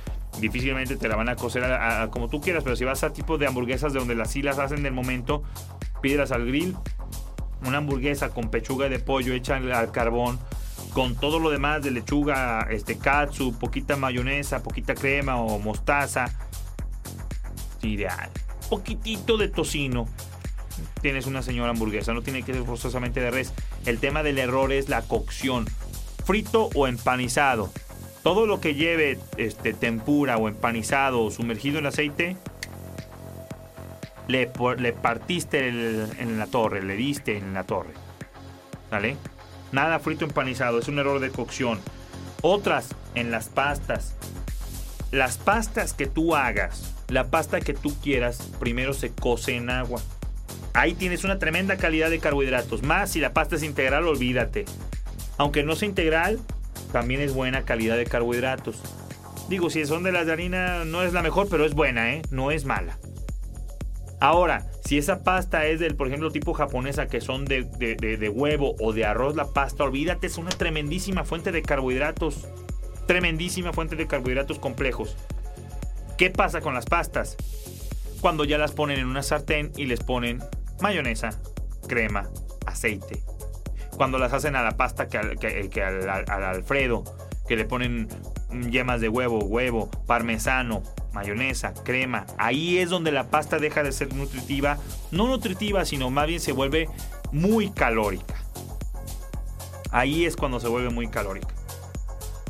Difícilmente 0.41 0.97
te 0.97 1.09
la 1.09 1.17
van 1.17 1.29
a 1.29 1.37
cocer 1.37 1.65
como 2.11 2.29
tú 2.29 2.41
quieras, 2.41 2.65
pero 2.65 2.77
si 2.77 2.85
vas 2.85 3.05
a 3.05 3.13
tipo 3.13 3.39
de 3.39 3.47
hamburguesas 3.47 3.93
de 3.93 3.99
donde 3.99 4.15
las 4.15 4.31
sí 4.31 4.43
las 4.43 4.59
hacen 4.59 4.83
del 4.83 4.93
momento, 4.93 5.43
pídelas 6.01 6.33
al 6.33 6.47
grill. 6.47 6.77
Una 7.67 7.79
hamburguesa 7.79 8.31
con 8.31 8.51
pechuga 8.51 8.89
de 8.89 8.99
pollo 8.99 9.33
hecha 9.33 9.57
al 9.57 9.93
carbón 9.93 10.39
con 10.97 11.15
todo 11.15 11.39
lo 11.39 11.51
demás 11.51 11.83
de 11.83 11.91
lechuga, 11.91 12.69
este 12.71 12.97
katsu, 12.97 13.53
poquita 13.59 13.97
mayonesa, 13.97 14.63
poquita 14.63 14.95
crema 14.95 15.37
o 15.37 15.59
mostaza. 15.59 16.25
Ideal. 17.83 18.31
Poquitito 18.71 19.37
de 19.37 19.49
tocino. 19.49 20.09
Tienes 21.03 21.27
una 21.27 21.43
señora 21.43 21.73
hamburguesa, 21.73 22.15
no 22.15 22.23
tiene 22.23 22.43
que 22.45 22.55
ser 22.55 22.65
forzosamente 22.65 23.21
de 23.21 23.31
res. 23.31 23.53
El 23.85 23.99
tema 23.99 24.23
del 24.23 24.39
error 24.39 24.73
es 24.73 24.89
la 24.89 25.03
cocción. 25.03 25.67
Frito 26.25 26.71
o 26.75 26.87
empanizado. 26.87 27.71
Todo 28.23 28.47
lo 28.47 28.63
que 28.63 28.75
lleve 28.75 29.19
este, 29.37 29.75
tempura 29.75 30.39
o 30.39 30.49
empanizado 30.49 31.25
o 31.25 31.31
sumergido 31.31 31.79
en 31.79 31.85
aceite, 31.85 32.39
le, 34.29 34.47
partiste 34.47 35.69
en 35.69 36.39
la 36.39 36.47
torre, 36.47 36.83
le 36.83 36.97
diste 36.97 37.37
en 37.37 37.53
la 37.53 37.65
torre. 37.65 37.93
¿Vale? 38.91 39.19
Nada 39.73 39.99
frito 39.99 40.25
empanizado, 40.25 40.79
es 40.79 40.89
un 40.89 40.99
error 40.99 41.21
de 41.21 41.31
cocción. 41.31 41.81
Otras 42.43 42.89
en 43.15 43.31
las 43.31 43.49
pastas. 43.49 44.15
Las 45.11 45.39
pastas 45.39 45.93
que 45.93 46.07
tú 46.07 46.37
hagas, 46.37 46.95
la 47.09 47.29
pasta 47.29 47.61
que 47.61 47.75
tú 47.75 47.95
quieras, 48.03 48.51
primero 48.59 48.93
se 48.93 49.11
cose 49.11 49.57
en 49.57 49.71
agua. 49.71 50.01
Ahí 50.75 50.95
tienes 50.95 51.25
una 51.25 51.39
tremenda 51.39 51.77
calidad 51.77 52.11
de 52.11 52.19
carbohidratos. 52.19 52.83
Más 52.83 53.11
si 53.11 53.21
la 53.21 53.33
pasta 53.33 53.57
es 53.57 53.63
integral, 53.63 54.07
olvídate. 54.07 54.67
Aunque 55.39 55.63
no 55.63 55.75
sea 55.75 55.89
integral, 55.89 56.39
también 56.93 57.21
es 57.21 57.33
buena 57.33 57.63
calidad 57.63 57.97
de 57.97 58.07
carbohidratos. 58.07 58.81
Digo, 59.49 59.71
si 59.71 59.87
son 59.87 60.03
de 60.03 60.13
las 60.13 60.27
de 60.27 60.33
harina, 60.33 60.85
no 60.85 61.03
es 61.03 61.13
la 61.13 61.23
mejor, 61.23 61.49
pero 61.49 61.65
es 61.65 61.75
buena, 61.75 62.13
¿eh? 62.13 62.23
No 62.31 62.51
es 62.51 62.65
mala. 62.65 62.99
Ahora, 64.21 64.67
si 64.85 64.97
esa 64.97 65.23
pasta 65.23 65.67
es 65.67 65.79
del, 65.79 65.95
por 65.95 66.07
ejemplo, 66.07 66.31
tipo 66.31 66.55
japonesa, 66.55 67.07
que 67.07 67.21
son 67.21 67.45
de, 67.45 67.65
de, 67.65 68.29
huevo 68.29 68.75
o 68.81 68.93
de 68.93 69.05
arroz, 69.05 69.37
la 69.37 69.47
pasta, 69.47 69.85
olvídate, 69.85 70.27
es 70.27 70.39
una 70.39 70.51
tremendísima 70.51 71.25
fuente 71.25 71.53
de 71.53 71.63
carbohidratos. 71.63 72.47
Tremendísima 73.07 73.73
fuente 73.73 73.95
de 73.95 74.07
carbohidratos 74.07 74.59
complejos. 74.59 75.17
¿Qué 76.17 76.31
pasa 76.31 76.61
con 76.61 76.73
las 76.73 76.87
pastas? 76.87 77.37
Cuando 78.21 78.45
ya 78.45 78.57
las 78.57 78.73
ponen 78.73 78.99
en 78.99 79.07
una 79.07 79.23
sartén 79.23 79.71
y 79.77 79.85
les 79.85 80.01
ponen 80.01 80.43
mayonesa, 80.81 81.39
crema, 81.87 82.31
aceite. 82.65 83.23
Cuando 83.97 84.19
las 84.19 84.33
hacen 84.33 84.57
a 84.57 84.63
la 84.63 84.77
pasta 84.77 85.09
que 85.09 85.19
al, 85.19 86.09
al 86.09 86.45
Alfredo, 86.45 87.05
que 87.47 87.57
le 87.57 87.65
ponen 87.65 88.09
yemas 88.71 89.01
de 89.01 89.09
huevo, 89.09 89.39
huevo, 89.45 89.91
parmesano, 90.07 90.83
mayonesa, 91.17 91.73
crema. 91.73 92.27
Ahí 92.39 92.79
es 92.79 92.91
donde 92.91 93.11
la 93.11 93.29
pasta 93.31 93.59
deja 93.59 93.83
de 93.83 93.91
ser 93.91 94.15
nutritiva. 94.15 94.79
No 95.11 95.27
nutritiva, 95.27 95.85
sino 95.85 96.11
más 96.11 96.27
bien 96.27 96.41
se 96.41 96.53
vuelve 96.53 96.89
muy 97.33 97.71
calórica. 97.71 98.35
Ahí 99.91 100.27
es 100.27 100.37
cuando 100.37 100.61
se 100.61 100.69
vuelve 100.69 100.91
muy 100.91 101.09
calórica. 101.09 101.55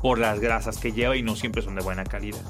Por 0.03 0.19
las 0.19 0.41
grasas 0.41 0.79
que 0.79 0.93
lleva 0.93 1.17
y 1.17 1.23
no 1.23 1.37
siempre 1.37 1.63
son 1.63 1.77
de 1.77 1.83
buena 1.83 2.05
calidad. 2.05 2.43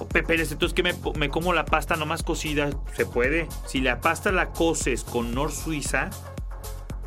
Oh, 0.00 0.08
Pepe, 0.08 0.34
entonces 0.34 0.74
que 0.74 0.82
me, 0.82 0.92
me, 1.16 1.28
como 1.28 1.52
la 1.52 1.64
pasta 1.64 1.94
nomás 1.94 2.24
cocida, 2.24 2.70
se 2.96 3.06
puede. 3.06 3.46
Si 3.66 3.80
la 3.80 4.00
pasta 4.00 4.32
la 4.32 4.50
coces 4.50 5.04
con 5.04 5.32
Nor 5.32 5.52
Suiza, 5.52 6.10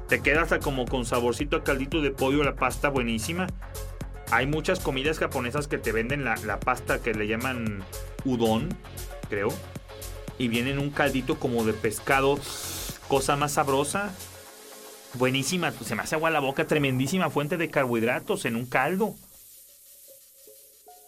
te 0.07 0.21
queda 0.21 0.43
hasta 0.43 0.59
como 0.59 0.85
con 0.85 1.05
saborcito 1.05 1.57
a 1.57 1.63
caldito 1.63 2.01
de 2.01 2.11
pollo 2.11 2.43
la 2.43 2.55
pasta 2.55 2.87
buenísima. 2.87 3.47
Hay 4.29 4.46
muchas 4.46 4.79
comidas 4.81 5.19
japonesas 5.19 5.67
que 5.67 5.77
te 5.77 5.93
venden 5.93 6.25
la, 6.25 6.60
pasta 6.60 7.01
que 7.01 7.13
le 7.13 7.27
llaman 7.27 7.84
udon, 8.25 8.69
creo. 9.29 9.50
Y 10.38 10.50
viene 10.50 10.72
en 10.72 10.79
un 10.79 10.89
caldito 10.89 11.39
como 11.39 11.63
de 11.63 11.74
pescado, 11.74 12.38
cosa 13.07 13.38
más 13.38 13.53
sabrosa. 13.53 14.13
Buenísima, 15.13 15.72
se 15.72 15.96
me 15.96 16.01
hace 16.01 16.15
agua 16.15 16.29
la 16.29 16.41
boca, 16.41 16.67
tremendísima 16.67 17.29
fuente 17.29 17.55
de 17.55 17.69
carbohidratos 17.69 18.43
en 18.43 18.57
un 18.57 18.65
caldo. 18.65 19.15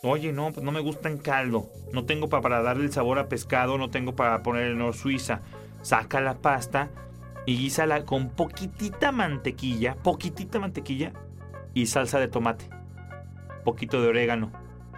Oye, 0.02 0.32
no, 0.32 0.54
pues 0.54 0.64
no 0.64 0.72
me 0.72 0.80
gusta 0.80 1.10
en 1.10 1.18
caldo. 1.18 1.70
No 1.92 2.06
tengo 2.06 2.30
para, 2.30 2.62
darle 2.62 2.86
el 2.86 2.94
sabor 2.94 3.20
a 3.20 3.28
pescado, 3.28 3.78
no 3.78 3.90
tengo 3.90 4.16
para 4.16 4.42
poner 4.44 4.74
Nor 4.76 4.96
Suiza. 4.96 5.42
Saca 5.82 6.22
la 6.22 6.36
pasta 6.36 6.90
y 7.46 7.58
guísala 7.58 8.06
con 8.06 8.30
poquitita 8.30 9.12
mantequilla, 9.12 9.96
poquitita 9.96 10.60
mantequilla 10.60 11.12
y 11.74 11.88
salsa 11.88 12.20
de 12.20 12.30
tomate 12.30 12.79
poquito 13.64 14.02
de 14.02 14.10
orégano. 14.10 14.52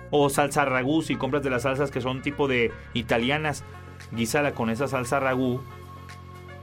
O 0.10 0.30
salsa 0.30 0.66
ragú, 0.66 1.02
si 1.02 1.16
compras 1.16 1.44
de 1.44 1.50
las 1.50 1.64
salsas 1.64 1.92
que 1.92 2.02
son 2.02 2.22
tipo 2.22 2.48
de 2.48 2.72
italianas, 2.94 3.64
guísala 4.12 4.54
con 4.54 4.70
esa 4.70 4.88
salsa 4.88 5.20
ragú. 5.20 5.62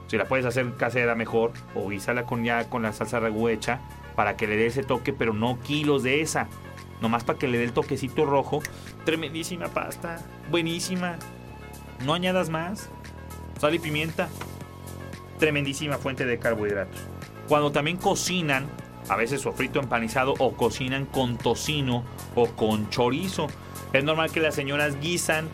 Si 0.06 0.16
la 0.16 0.26
puedes 0.26 0.46
hacer 0.46 0.74
casera 0.76 1.14
mejor, 1.14 1.52
o 1.74 1.88
guísala 1.88 2.24
con 2.24 2.44
ya 2.44 2.68
con 2.68 2.82
la 2.82 2.92
salsa 2.92 3.20
ragú 3.20 3.48
hecha, 3.48 3.80
para 4.16 4.36
que 4.36 4.46
le 4.46 4.56
dé 4.56 4.66
ese 4.66 4.82
toque, 4.82 5.12
pero 5.12 5.32
no 5.32 5.60
kilos 5.60 6.02
de 6.02 6.20
esa. 6.20 6.48
Nomás 7.00 7.24
para 7.24 7.38
que 7.38 7.48
le 7.48 7.58
dé 7.58 7.64
el 7.64 7.72
toquecito 7.72 8.26
rojo. 8.26 8.60
Tremendísima 9.04 9.68
pasta, 9.68 10.18
buenísima. 10.50 11.16
No 12.04 12.14
añadas 12.14 12.50
más. 12.50 12.90
Sal 13.58 13.74
y 13.74 13.78
pimienta. 13.78 14.28
Tremendísima 15.38 15.98
fuente 15.98 16.26
de 16.26 16.38
carbohidratos. 16.38 17.00
Cuando 17.48 17.70
también 17.70 17.96
cocinan, 17.96 18.66
a 19.08 19.16
veces 19.16 19.40
sofrito 19.40 19.80
empanizado 19.80 20.34
o 20.38 20.52
cocinan 20.52 21.06
con 21.06 21.38
tocino 21.38 22.04
o 22.34 22.46
con 22.48 22.90
chorizo. 22.90 23.48
Es 23.92 24.04
normal 24.04 24.30
que 24.30 24.40
las 24.40 24.54
señoras 24.54 25.00
guisan 25.00 25.48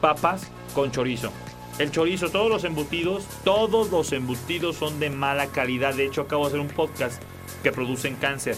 papas 0.00 0.50
con 0.74 0.90
chorizo. 0.90 1.32
El 1.78 1.92
chorizo, 1.92 2.30
todos 2.30 2.50
los 2.50 2.64
embutidos, 2.64 3.24
todos 3.44 3.90
los 3.90 4.12
embutidos 4.12 4.76
son 4.76 4.98
de 4.98 5.10
mala 5.10 5.46
calidad. 5.46 5.94
De 5.94 6.06
hecho, 6.06 6.22
acabo 6.22 6.44
de 6.44 6.48
hacer 6.48 6.60
un 6.60 6.68
podcast 6.68 7.22
que 7.62 7.70
producen 7.70 8.16
cáncer. 8.16 8.56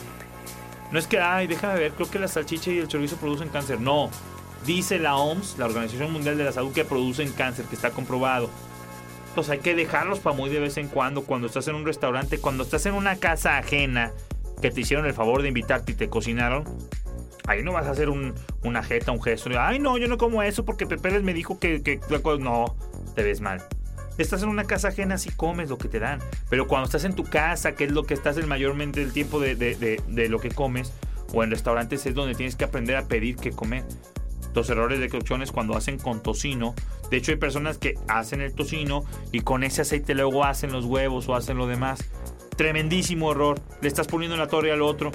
No 0.91 0.99
es 0.99 1.07
que, 1.07 1.21
ay, 1.21 1.47
déjame 1.47 1.79
ver, 1.79 1.93
creo 1.93 2.11
que 2.11 2.19
la 2.19 2.29
salchicha 2.29 2.71
y 2.71 2.79
el 2.79 2.89
chorizo 2.89 3.17
producen 3.17 3.49
cáncer. 3.49 3.81
No, 3.81 4.11
dice 4.65 4.99
la 4.99 5.17
OMS, 5.17 5.59
la 5.59 5.67
Organización 5.67 6.13
Mundial 6.13 6.39
de 6.39 6.45
la 6.45 6.53
Salud, 6.53 6.73
que 6.73 6.85
producen 6.85 7.33
cáncer, 7.33 7.67
que 7.67 7.75
está 7.75 7.91
comprobado. 7.91 8.49
Pues 9.35 9.49
hay 9.49 9.59
que 9.59 9.75
dejarlos 9.75 10.19
para 10.21 10.37
muy 10.37 10.51
de 10.51 10.59
vez 10.59 10.77
en 10.77 10.89
cuando, 10.89 11.23
cuando 11.23 11.47
estás 11.47 11.69
en 11.69 11.77
un 11.77 11.87
restaurante, 11.87 12.39
cuando 12.39 12.65
estás 12.65 12.87
en 12.87 12.95
una 12.95 13.17
casa 13.17 13.59
ajena, 13.59 14.13
que 14.61 14.71
te 14.71 14.81
hicieron 14.81 15.07
el 15.07 15.15
favor 15.15 15.43
de 15.43 15.49
invitarte 15.49 15.93
y 15.93 15.95
te 15.95 16.09
cocinaron. 16.09 16.65
Ahí 17.47 17.63
no 17.63 17.73
vas 17.73 17.87
a 17.87 17.91
hacer 17.91 18.11
un, 18.11 18.35
una 18.63 18.83
jeta, 18.83 19.13
un 19.13 19.23
gesto. 19.23 19.51
Ay, 19.59 19.79
no, 19.79 19.99
yo 19.99 20.09
no 20.09 20.19
como 20.19 20.43
eso 20.43 20.65
porque 20.65 20.87
Pepe 20.87 21.19
me 21.21 21.35
dijo 21.35 21.59
que, 21.59 21.83
que 21.83 22.01
no, 22.39 22.77
te 23.15 23.23
ves 23.23 23.41
mal. 23.41 23.63
Estás 24.19 24.43
en 24.43 24.51
una 24.51 24.65
casa 24.65 24.89
ajena, 24.89 25.17
sí 25.17 25.31
comes 25.31 25.71
lo 25.71 25.79
que 25.79 25.89
te 25.89 25.99
dan. 25.99 26.21
Pero 26.51 26.67
cuando 26.67 26.87
estás 26.87 27.05
en 27.05 27.15
tu 27.15 27.25
casa, 27.25 27.73
que 27.73 27.85
es 27.85 27.93
lo 27.93 28.05
que 28.05 28.15
estás 28.15 28.37
el 28.37 28.47
mayormente 28.47 29.01
del 29.01 29.13
tiempo 29.13 29.41
de, 29.41 29.55
de 29.57 30.29
lo 30.29 30.39
que 30.39 30.51
comes, 30.51 30.93
o 31.33 31.43
en 31.43 31.51
restaurantes 31.51 32.05
es 32.07 32.15
donde 32.15 32.35
tienes 32.35 32.57
que 32.57 32.65
aprender 32.65 32.97
a 32.97 33.07
pedir 33.07 33.37
qué 33.37 33.51
comer. 33.51 33.85
Los 34.55 34.69
errores 34.71 35.01
de 35.01 35.09
cocción 35.09 35.43
es 35.43 35.53
cuando 35.53 35.77
hacen 35.77 35.99
con 35.99 36.23
tocino. 36.23 36.75
De 37.11 37.17
hecho, 37.17 37.33
hay 37.33 37.39
personas 37.39 37.79
que 37.79 37.95
hacen 38.09 38.41
el 38.41 38.55
tocino 38.55 39.05
y 39.33 39.41
con 39.41 39.63
ese 39.65 39.83
aceite 39.83 40.15
luego 40.15 40.45
hacen 40.45 40.73
los 40.73 40.85
huevos 40.85 41.29
o 41.29 41.35
hacen 41.35 41.57
lo 41.57 41.67
demás. 41.67 42.01
Tremendísimo 42.57 43.33
error. 43.33 43.61
Le 43.81 43.89
estás 43.89 44.07
poniendo 44.07 44.37
la 44.37 44.49
torre 44.49 44.73
al 44.73 44.83
otro. 44.83 45.11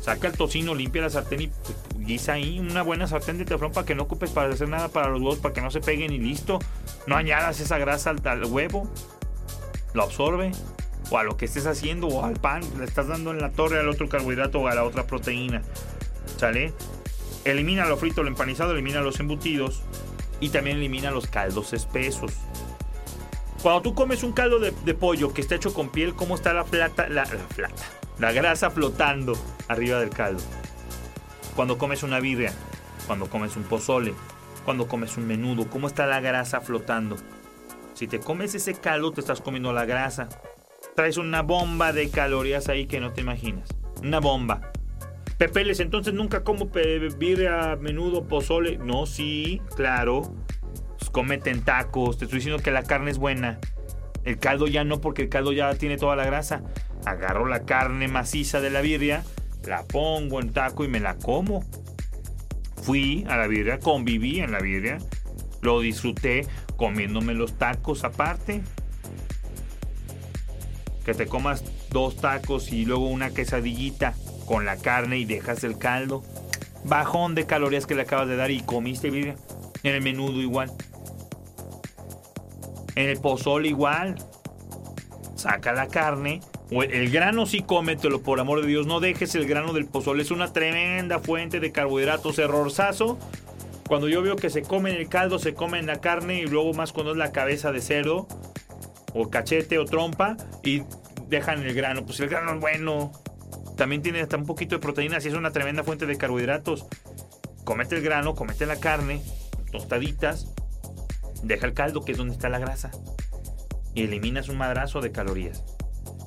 Saca 0.00 0.28
el 0.28 0.36
tocino, 0.36 0.74
limpia 0.74 1.02
la 1.02 1.10
sartén 1.10 1.40
y 1.40 1.48
pues, 1.48 1.76
guisa 1.98 2.34
ahí 2.34 2.60
una 2.60 2.82
buena 2.82 3.08
sartén 3.08 3.38
de 3.38 3.44
teflón 3.44 3.72
para 3.72 3.84
que 3.84 3.96
no 3.96 4.04
ocupes 4.04 4.30
para 4.30 4.52
hacer 4.52 4.68
nada 4.68 4.88
para 4.88 5.08
los 5.08 5.20
huevos, 5.20 5.38
para 5.38 5.52
que 5.52 5.60
no 5.60 5.70
se 5.70 5.80
peguen 5.80 6.12
y 6.12 6.18
listo. 6.18 6.58
No 7.06 7.16
añadas 7.16 7.60
esa 7.60 7.78
grasa 7.78 8.10
al, 8.10 8.20
al 8.24 8.44
huevo. 8.44 8.88
Lo 9.94 10.02
absorbe 10.02 10.52
o 11.10 11.18
a 11.18 11.24
lo 11.24 11.36
que 11.36 11.44
estés 11.44 11.66
haciendo 11.66 12.08
o 12.08 12.24
al 12.24 12.34
pan, 12.34 12.62
le 12.78 12.84
estás 12.84 13.08
dando 13.08 13.30
en 13.30 13.40
la 13.40 13.50
torre 13.52 13.78
al 13.78 13.88
otro 13.88 14.08
carbohidrato 14.08 14.60
o 14.60 14.68
a 14.68 14.74
la 14.74 14.84
otra 14.84 15.06
proteína. 15.06 15.62
¿Sale? 16.36 16.72
Elimina 17.46 17.86
lo 17.86 17.96
frito, 17.96 18.22
lo 18.22 18.28
empanizado, 18.28 18.72
elimina 18.72 19.00
los 19.00 19.20
embutidos 19.20 19.82
y 20.40 20.50
también 20.50 20.78
elimina 20.78 21.10
los 21.10 21.26
caldos 21.26 21.72
espesos. 21.72 22.32
Cuando 23.62 23.82
tú 23.82 23.94
comes 23.94 24.22
un 24.22 24.32
caldo 24.32 24.58
de, 24.58 24.94
pollo 24.94 25.32
que 25.32 25.40
está 25.40 25.54
hecho 25.54 25.72
con 25.72 25.88
piel, 25.90 26.14
¿cómo 26.14 26.34
está 26.34 26.52
la 26.52 26.64
plata? 26.64 27.08
La, 27.08 27.24
la 27.56 27.70
La 28.18 28.32
grasa 28.32 28.70
flotando 28.70 29.34
arriba 29.68 29.98
del 30.00 30.10
caldo. 30.10 30.42
Cuando 31.54 31.78
comes 31.78 32.02
una 32.02 32.20
birria, 32.20 32.52
cuando 33.06 33.30
comes 33.30 33.56
un 33.56 33.64
pozole, 33.64 34.12
cuando 34.64 34.88
comes 34.88 35.16
un 35.16 35.26
menudo, 35.26 35.70
¿cómo 35.70 35.86
está 35.86 36.06
la 36.06 36.20
grasa 36.20 36.60
flotando? 36.60 37.16
Si 37.94 38.06
te 38.06 38.20
comes 38.20 38.54
ese 38.54 38.74
caldo, 38.74 39.12
te 39.12 39.20
estás 39.20 39.40
comiendo 39.40 39.72
la 39.72 39.86
grasa 39.86 40.28
traes 40.96 41.18
una 41.18 41.42
bomba 41.42 41.92
de 41.92 42.10
calorías 42.10 42.68
ahí 42.68 42.86
que 42.86 42.98
no 43.00 43.12
te 43.12 43.20
imaginas. 43.20 43.68
Una 44.02 44.18
bomba. 44.18 44.72
Pepeles, 45.38 45.80
entonces 45.80 46.14
nunca 46.14 46.42
como 46.44 46.70
a 46.70 47.76
menudo, 47.76 48.26
pozole. 48.26 48.78
No, 48.78 49.06
sí, 49.06 49.60
claro. 49.74 50.34
Pues 50.98 51.10
cometen 51.10 51.62
tacos. 51.62 52.18
Te 52.18 52.24
estoy 52.24 52.38
diciendo 52.38 52.62
que 52.62 52.70
la 52.70 52.82
carne 52.82 53.10
es 53.10 53.18
buena. 53.18 53.58
El 54.24 54.38
caldo 54.38 54.66
ya 54.66 54.82
no, 54.84 55.00
porque 55.00 55.22
el 55.22 55.28
caldo 55.28 55.52
ya 55.52 55.74
tiene 55.74 55.98
toda 55.98 56.16
la 56.16 56.24
grasa. 56.24 56.62
Agarro 57.04 57.46
la 57.46 57.64
carne 57.64 58.08
maciza 58.08 58.60
de 58.60 58.70
la 58.70 58.80
birria, 58.80 59.22
la 59.66 59.84
pongo 59.84 60.40
en 60.40 60.52
taco 60.52 60.84
y 60.84 60.88
me 60.88 61.00
la 61.00 61.16
como. 61.16 61.64
Fui 62.82 63.24
a 63.28 63.36
la 63.36 63.46
birria, 63.46 63.78
conviví 63.78 64.40
en 64.40 64.52
la 64.52 64.58
birria, 64.58 64.98
lo 65.60 65.80
disfruté 65.80 66.46
comiéndome 66.76 67.34
los 67.34 67.58
tacos 67.58 68.04
aparte 68.04 68.62
que 71.06 71.14
te 71.14 71.26
comas 71.26 71.62
dos 71.90 72.16
tacos 72.16 72.72
y 72.72 72.84
luego 72.84 73.06
una 73.06 73.30
quesadillita 73.30 74.14
con 74.46 74.64
la 74.64 74.76
carne 74.76 75.18
y 75.18 75.24
dejas 75.24 75.64
el 75.64 75.76
caldo. 75.76 76.22
Bajón 76.84 77.34
de 77.34 77.46
calorías 77.46 77.86
que 77.86 77.94
le 77.94 78.02
acabas 78.02 78.28
de 78.28 78.36
dar 78.36 78.50
y 78.50 78.60
comiste, 78.60 79.08
En 79.08 79.36
el 79.82 80.02
menudo 80.02 80.40
igual. 80.40 80.72
En 82.94 83.08
el 83.08 83.18
pozole 83.18 83.68
igual. 83.68 84.14
Saca 85.34 85.72
la 85.72 85.88
carne. 85.88 86.40
El, 86.70 87.10
grano 87.10 87.46
sí 87.46 87.62
cómetelo, 87.62 88.22
por 88.22 88.40
amor 88.40 88.62
de 88.62 88.68
Dios. 88.68 88.86
No 88.86 89.00
dejes 89.00 89.34
el 89.34 89.46
grano 89.46 89.72
del 89.72 89.86
pozole. 89.86 90.22
Es 90.22 90.30
una 90.30 90.52
tremenda 90.52 91.18
fuente 91.18 91.60
de 91.60 91.72
carbohidratos. 91.72 92.38
Errorzazo. 92.38 93.18
Cuando 93.88 94.08
yo 94.08 94.22
veo 94.22 94.36
que 94.36 94.50
se 94.50 94.62
come 94.62 94.96
el 94.96 95.08
caldo, 95.08 95.38
se 95.38 95.54
come 95.54 95.78
en 95.78 95.86
la 95.86 96.00
carne 96.00 96.40
y 96.40 96.46
luego 96.46 96.72
más 96.72 96.92
cuando 96.92 97.12
es 97.12 97.18
la 97.18 97.30
cabeza 97.30 97.70
de 97.70 97.80
cerdo 97.80 98.26
o 99.14 99.30
cachete 99.30 99.78
o 99.78 99.84
trompa 99.84 100.36
y 100.64 100.82
dejan 101.28 101.62
el 101.62 101.74
grano. 101.74 102.04
Pues 102.04 102.18
el 102.20 102.28
grano 102.28 102.54
es 102.54 102.60
bueno. 102.60 103.12
También 103.76 104.02
tiene 104.02 104.20
hasta 104.20 104.36
un 104.36 104.46
poquito 104.46 104.74
de 104.74 104.80
proteínas 104.80 105.24
y 105.24 105.28
es 105.28 105.34
una 105.34 105.52
tremenda 105.52 105.84
fuente 105.84 106.06
de 106.06 106.16
carbohidratos. 106.16 106.86
Comete 107.64 107.96
el 107.96 108.02
grano, 108.02 108.34
comete 108.34 108.64
la 108.64 108.80
carne, 108.80 109.22
tostaditas, 109.70 110.52
deja 111.42 111.66
el 111.66 111.74
caldo, 111.74 112.04
que 112.04 112.12
es 112.12 112.18
donde 112.18 112.34
está 112.34 112.48
la 112.48 112.58
grasa. 112.58 112.90
Y 113.94 114.02
eliminas 114.02 114.48
un 114.48 114.58
madrazo 114.58 115.00
de 115.00 115.12
calorías. 115.12 115.62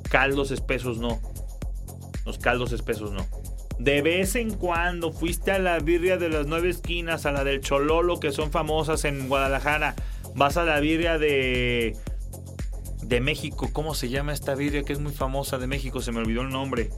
Caldos 0.10 0.52
espesos 0.52 1.00
no. 1.00 1.20
Los 2.26 2.38
caldos 2.38 2.72
espesos 2.72 3.12
no. 3.12 3.26
De 3.80 4.02
vez 4.02 4.36
en 4.36 4.54
cuando 4.54 5.12
fuiste 5.12 5.52
a 5.52 5.60
la 5.60 5.80
birria 5.80 6.18
de 6.18 6.30
las 6.30 6.48
nueve 6.48 6.70
esquinas, 6.70 7.26
a 7.26 7.32
la 7.32 7.44
del 7.44 7.62
Chololo, 7.62 8.20
que 8.20 8.32
son 8.32 8.52
famosas 8.52 9.06
en 9.06 9.28
Guadalajara. 9.28 9.96
Vas 10.36 10.58
a 10.58 10.66
la 10.66 10.80
birria 10.80 11.18
de 11.18 11.96
de 13.02 13.22
México. 13.22 13.70
¿Cómo 13.74 13.96
se 13.96 14.10
llama 14.10 14.34
esta 14.34 14.54
birria 14.56 14.84
que 14.84 14.94
es 14.94 15.00
muy 15.00 15.12
famosa 15.12 15.58
de 15.58 15.68
México? 15.68 16.02
Se 16.02 16.12
me 16.12 16.20
olvidó 16.20 16.42
el 16.42 16.50
nombre. 16.50 16.90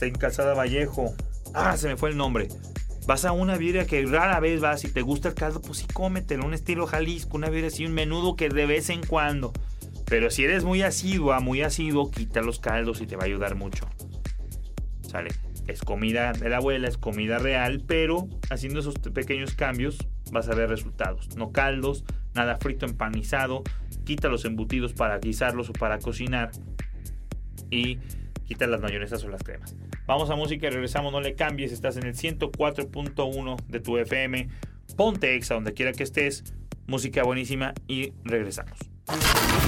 Está 0.00 0.06
en 0.06 0.14
Calzada 0.14 0.54
Vallejo. 0.54 1.14
Ah, 1.52 1.76
se 1.76 1.86
me 1.86 1.98
fue 1.98 2.08
el 2.08 2.16
nombre. 2.16 2.48
Vas 3.06 3.26
a 3.26 3.32
una 3.32 3.58
birria 3.58 3.86
que 3.86 4.02
rara 4.06 4.40
vez 4.40 4.58
vas 4.58 4.82
y 4.84 4.88
te 4.88 5.02
gusta 5.02 5.28
el 5.28 5.34
caldo, 5.34 5.60
pues 5.60 5.80
sí 5.80 5.86
cómetelo, 5.92 6.46
un 6.46 6.54
estilo 6.54 6.86
Jalisco, 6.86 7.36
una 7.36 7.50
birria 7.50 7.68
así, 7.68 7.84
un 7.84 7.92
menudo 7.92 8.34
que 8.34 8.48
de 8.48 8.64
vez 8.64 8.88
en 8.88 9.02
cuando. 9.04 9.52
Pero 10.06 10.30
si 10.30 10.42
eres 10.42 10.64
muy 10.64 10.80
asidua, 10.80 11.40
muy 11.40 11.60
asiduo, 11.60 12.10
quita 12.10 12.40
los 12.40 12.60
caldos 12.60 13.02
y 13.02 13.06
te 13.06 13.16
va 13.16 13.24
a 13.24 13.26
ayudar 13.26 13.56
mucho. 13.56 13.86
Sale. 15.06 15.32
Es 15.66 15.82
comida 15.82 16.32
de 16.32 16.48
la 16.48 16.56
abuela, 16.56 16.88
es 16.88 16.96
comida 16.96 17.36
real, 17.36 17.84
pero 17.86 18.26
haciendo 18.48 18.80
esos 18.80 18.94
pequeños 18.94 19.54
cambios 19.54 19.98
vas 20.32 20.48
a 20.48 20.54
ver 20.54 20.70
resultados. 20.70 21.36
No 21.36 21.52
caldos, 21.52 22.04
nada 22.34 22.56
frito 22.56 22.86
empanizado, 22.86 23.64
quita 24.04 24.28
los 24.28 24.46
embutidos 24.46 24.94
para 24.94 25.18
guisarlos 25.18 25.68
o 25.68 25.74
para 25.74 25.98
cocinar 25.98 26.52
y 27.70 27.98
quita 28.50 28.66
las 28.66 28.80
mayonesas 28.80 29.22
o 29.22 29.28
las 29.28 29.44
cremas. 29.44 29.76
Vamos 30.06 30.30
a 30.30 30.36
música 30.36 30.66
y 30.66 30.70
regresamos, 30.70 31.12
no 31.12 31.20
le 31.20 31.34
cambies, 31.34 31.72
estás 31.72 31.96
en 31.96 32.06
el 32.06 32.14
104.1 32.14 33.66
de 33.66 33.80
tu 33.80 33.96
FM, 33.96 34.48
ponte 34.96 35.34
exa 35.36 35.54
donde 35.54 35.72
quiera 35.72 35.92
que 35.92 36.02
estés, 36.02 36.44
música 36.86 37.22
buenísima 37.22 37.74
y 37.86 38.12
regresamos. 38.24 38.78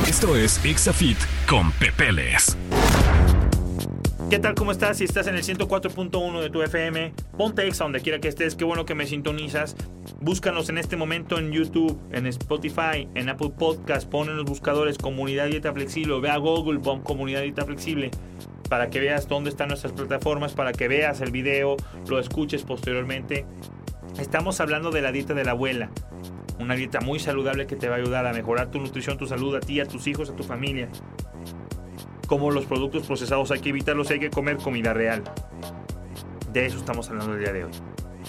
Esto 0.09 0.37
es 0.37 0.65
Exafit 0.65 1.19
con 1.49 1.71
Pepeles. 1.73 2.57
¿Qué 4.31 4.39
tal? 4.39 4.55
¿Cómo 4.55 4.73
estás? 4.73 4.97
Si 4.97 5.05
estás 5.05 5.27
en 5.27 5.35
el 5.35 5.43
104.1 5.43 6.41
de 6.41 6.49
tu 6.49 6.63
FM, 6.63 7.13
ponte 7.37 7.67
exa 7.69 7.85
donde 7.85 8.01
quiera 8.01 8.19
que 8.19 8.29
estés. 8.29 8.55
Qué 8.55 8.65
bueno 8.65 8.87
que 8.87 8.95
me 8.95 9.07
sintonizas. 9.07 9.77
Búscanos 10.21 10.71
en 10.71 10.79
este 10.79 10.97
momento 10.97 11.39
en 11.39 11.53
YouTube, 11.53 12.01
en 12.13 12.27
Spotify, 12.27 13.09
en 13.15 13.29
Apple 13.29 13.51
Podcast. 13.59 14.09
Pon 14.09 14.31
en 14.31 14.37
los 14.37 14.47
buscadores 14.47 14.97
Comunidad 14.97 15.49
Dieta 15.49 15.73
Flexible. 15.75 16.19
Ve 16.21 16.31
a 16.31 16.39
Google, 16.39 16.81
pon 16.81 17.03
Comunidad 17.03 17.43
Dieta 17.43 17.67
Flexible 17.67 18.11
para 18.73 18.89
que 18.89 19.01
veas 19.01 19.29
dónde 19.29 19.51
están 19.51 19.69
nuestras 19.69 19.93
plataformas, 19.93 20.55
para 20.55 20.73
que 20.73 20.89
veas 20.89 21.21
el 21.21 21.31
video, 21.31 21.77
lo 22.09 22.19
escuches 22.19 22.63
posteriormente. 22.63 23.45
Estamos 24.19 24.61
hablando 24.61 24.91
de 24.91 25.03
la 25.03 25.13
dieta 25.13 25.35
de 25.35 25.45
la 25.45 25.51
abuela. 25.51 25.91
Una 26.59 26.75
dieta 26.75 27.03
muy 27.03 27.19
saludable 27.19 27.67
que 27.67 27.77
te 27.77 27.91
va 27.91 27.97
a 27.97 27.99
ayudar 27.99 28.27
a 28.27 28.33
mejorar 28.33 28.71
tu 28.71 28.79
nutrición, 28.79 29.19
tu 29.19 29.27
salud, 29.27 29.55
a 29.57 29.61
ti, 29.61 29.79
a 29.81 29.85
tus 29.85 30.07
hijos, 30.07 30.31
a 30.31 30.37
tu 30.37 30.43
familia 30.43 30.89
como 32.27 32.51
los 32.51 32.65
productos 32.65 33.07
procesados 33.07 33.51
hay 33.51 33.61
que 33.61 33.69
evitarlos, 33.69 34.11
hay 34.11 34.19
que 34.19 34.31
comer 34.31 34.57
comida 34.57 34.95
real. 34.95 35.23
De 36.51 36.65
eso 36.65 36.79
estamos 36.79 37.11
hablando 37.11 37.35
el 37.35 37.41
día 37.41 37.53
de 37.53 37.65
hoy. 37.65 37.73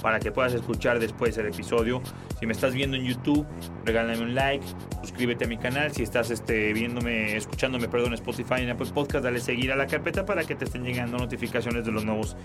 Para 0.01 0.19
que 0.19 0.31
puedas 0.31 0.53
escuchar 0.53 0.99
después 0.99 1.37
el 1.37 1.47
episodio. 1.47 2.01
Si 2.39 2.45
me 2.45 2.53
estás 2.53 2.73
viendo 2.73 2.97
en 2.97 3.05
YouTube, 3.05 3.45
regálame 3.85 4.21
un 4.21 4.35
like, 4.35 4.65
suscríbete 5.01 5.45
a 5.45 5.47
mi 5.47 5.57
canal. 5.57 5.91
Si 5.91 6.03
estás 6.03 6.29
este, 6.31 6.73
viéndome, 6.73 7.37
escuchándome, 7.37 7.87
perdón, 7.87 8.13
Spotify 8.13 8.61
en 8.61 8.69
Apple 8.69 8.89
Podcast, 8.93 9.23
dale 9.23 9.39
seguir 9.39 9.71
a 9.71 9.75
la 9.75 9.87
carpeta 9.87 10.25
para 10.25 10.43
que 10.43 10.55
te 10.55 10.65
estén 10.65 10.83
llegando 10.83 11.17
notificaciones 11.17 11.85
de 11.85 11.91
los 11.91 12.03
nuevos 12.03 12.35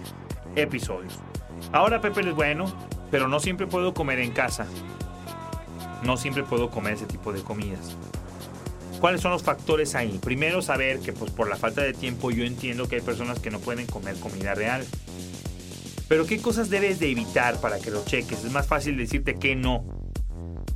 episodios. 0.56 1.18
Ahora 1.72 2.00
Pepe 2.00 2.20
es 2.20 2.34
bueno, 2.34 2.66
pero 3.10 3.28
no 3.28 3.40
siempre 3.40 3.66
puedo 3.66 3.94
comer 3.94 4.20
en 4.20 4.32
casa. 4.32 4.66
No 6.04 6.16
siempre 6.16 6.44
puedo 6.44 6.70
comer 6.70 6.94
ese 6.94 7.06
tipo 7.06 7.32
de 7.32 7.42
comidas. 7.42 7.96
¿Cuáles 9.00 9.20
son 9.20 9.30
los 9.30 9.42
factores 9.42 9.94
ahí? 9.94 10.18
Primero 10.22 10.60
saber 10.60 10.98
que 10.98 11.12
pues 11.12 11.30
por 11.30 11.48
la 11.48 11.56
falta 11.56 11.82
de 11.82 11.92
tiempo 11.92 12.30
yo 12.30 12.44
entiendo 12.44 12.88
que 12.88 12.96
hay 12.96 13.00
personas 13.00 13.38
que 13.38 13.50
no 13.50 13.60
pueden 13.60 13.86
comer 13.86 14.18
comida 14.18 14.54
real. 14.54 14.84
Pero 16.08 16.24
¿qué 16.24 16.40
cosas 16.40 16.70
debes 16.70 16.98
de 16.98 17.10
evitar 17.10 17.60
para 17.60 17.78
que 17.78 17.90
lo 17.90 18.04
cheques? 18.04 18.44
Es 18.44 18.52
más 18.52 18.66
fácil 18.66 18.96
decirte 18.96 19.34
que 19.34 19.54
no. 19.54 19.84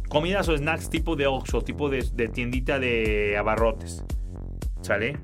Comidas 0.09 0.49
o 0.51 0.57
snacks 0.57 0.90
tipo 0.90 1.16
de 1.16 1.27
Oxxo, 1.27 1.62
tipo 1.62 1.88
de, 1.88 2.03
tiendita 2.29 2.79
de 2.79 3.37
abarrotes. 3.38 4.05
¿Sale? 4.83 5.16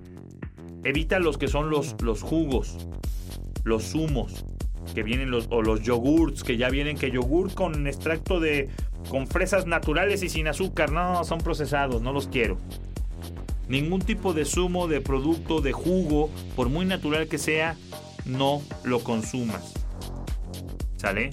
Evita 0.83 1.19
los 1.19 1.37
que 1.37 1.49
son 1.49 1.69
los, 1.69 1.95
los 2.01 2.23
jugos, 2.23 2.89
los 3.65 3.91
zumos, 3.91 4.47
que 4.95 5.03
vienen 5.03 5.31
los, 5.31 5.49
o 5.51 5.61
los 5.61 5.83
yogurts, 5.83 6.43
que 6.43 6.57
ya 6.57 6.71
vienen 6.71 6.97
que 6.97 7.11
yogur 7.11 7.53
con 7.53 7.87
extracto 7.87 8.41
de, 8.41 8.71
con 9.11 9.27
fresas 9.27 9.67
naturales 9.67 10.23
y 10.23 10.31
sin 10.31 10.49
azúcar. 10.49 10.91
No, 10.91 11.23
son 11.25 11.41
procesados, 11.41 12.01
no 12.01 12.15
los 12.15 12.29
quiero. 12.29 12.57
Ningún 13.69 14.01
tipo 14.01 14.33
de 14.33 14.47
zumo, 14.47 14.89
de 14.89 15.03
producto, 15.03 15.61
de 15.61 15.73
jugo, 15.73 16.31
por 16.57 16.71
muy 16.71 16.87
natural 16.87 17.29
que 17.29 17.37
sea, 17.37 17.77
no 18.25 18.63
lo 18.85 19.01
consumas. 19.01 19.75
¿Sale? 20.99 21.31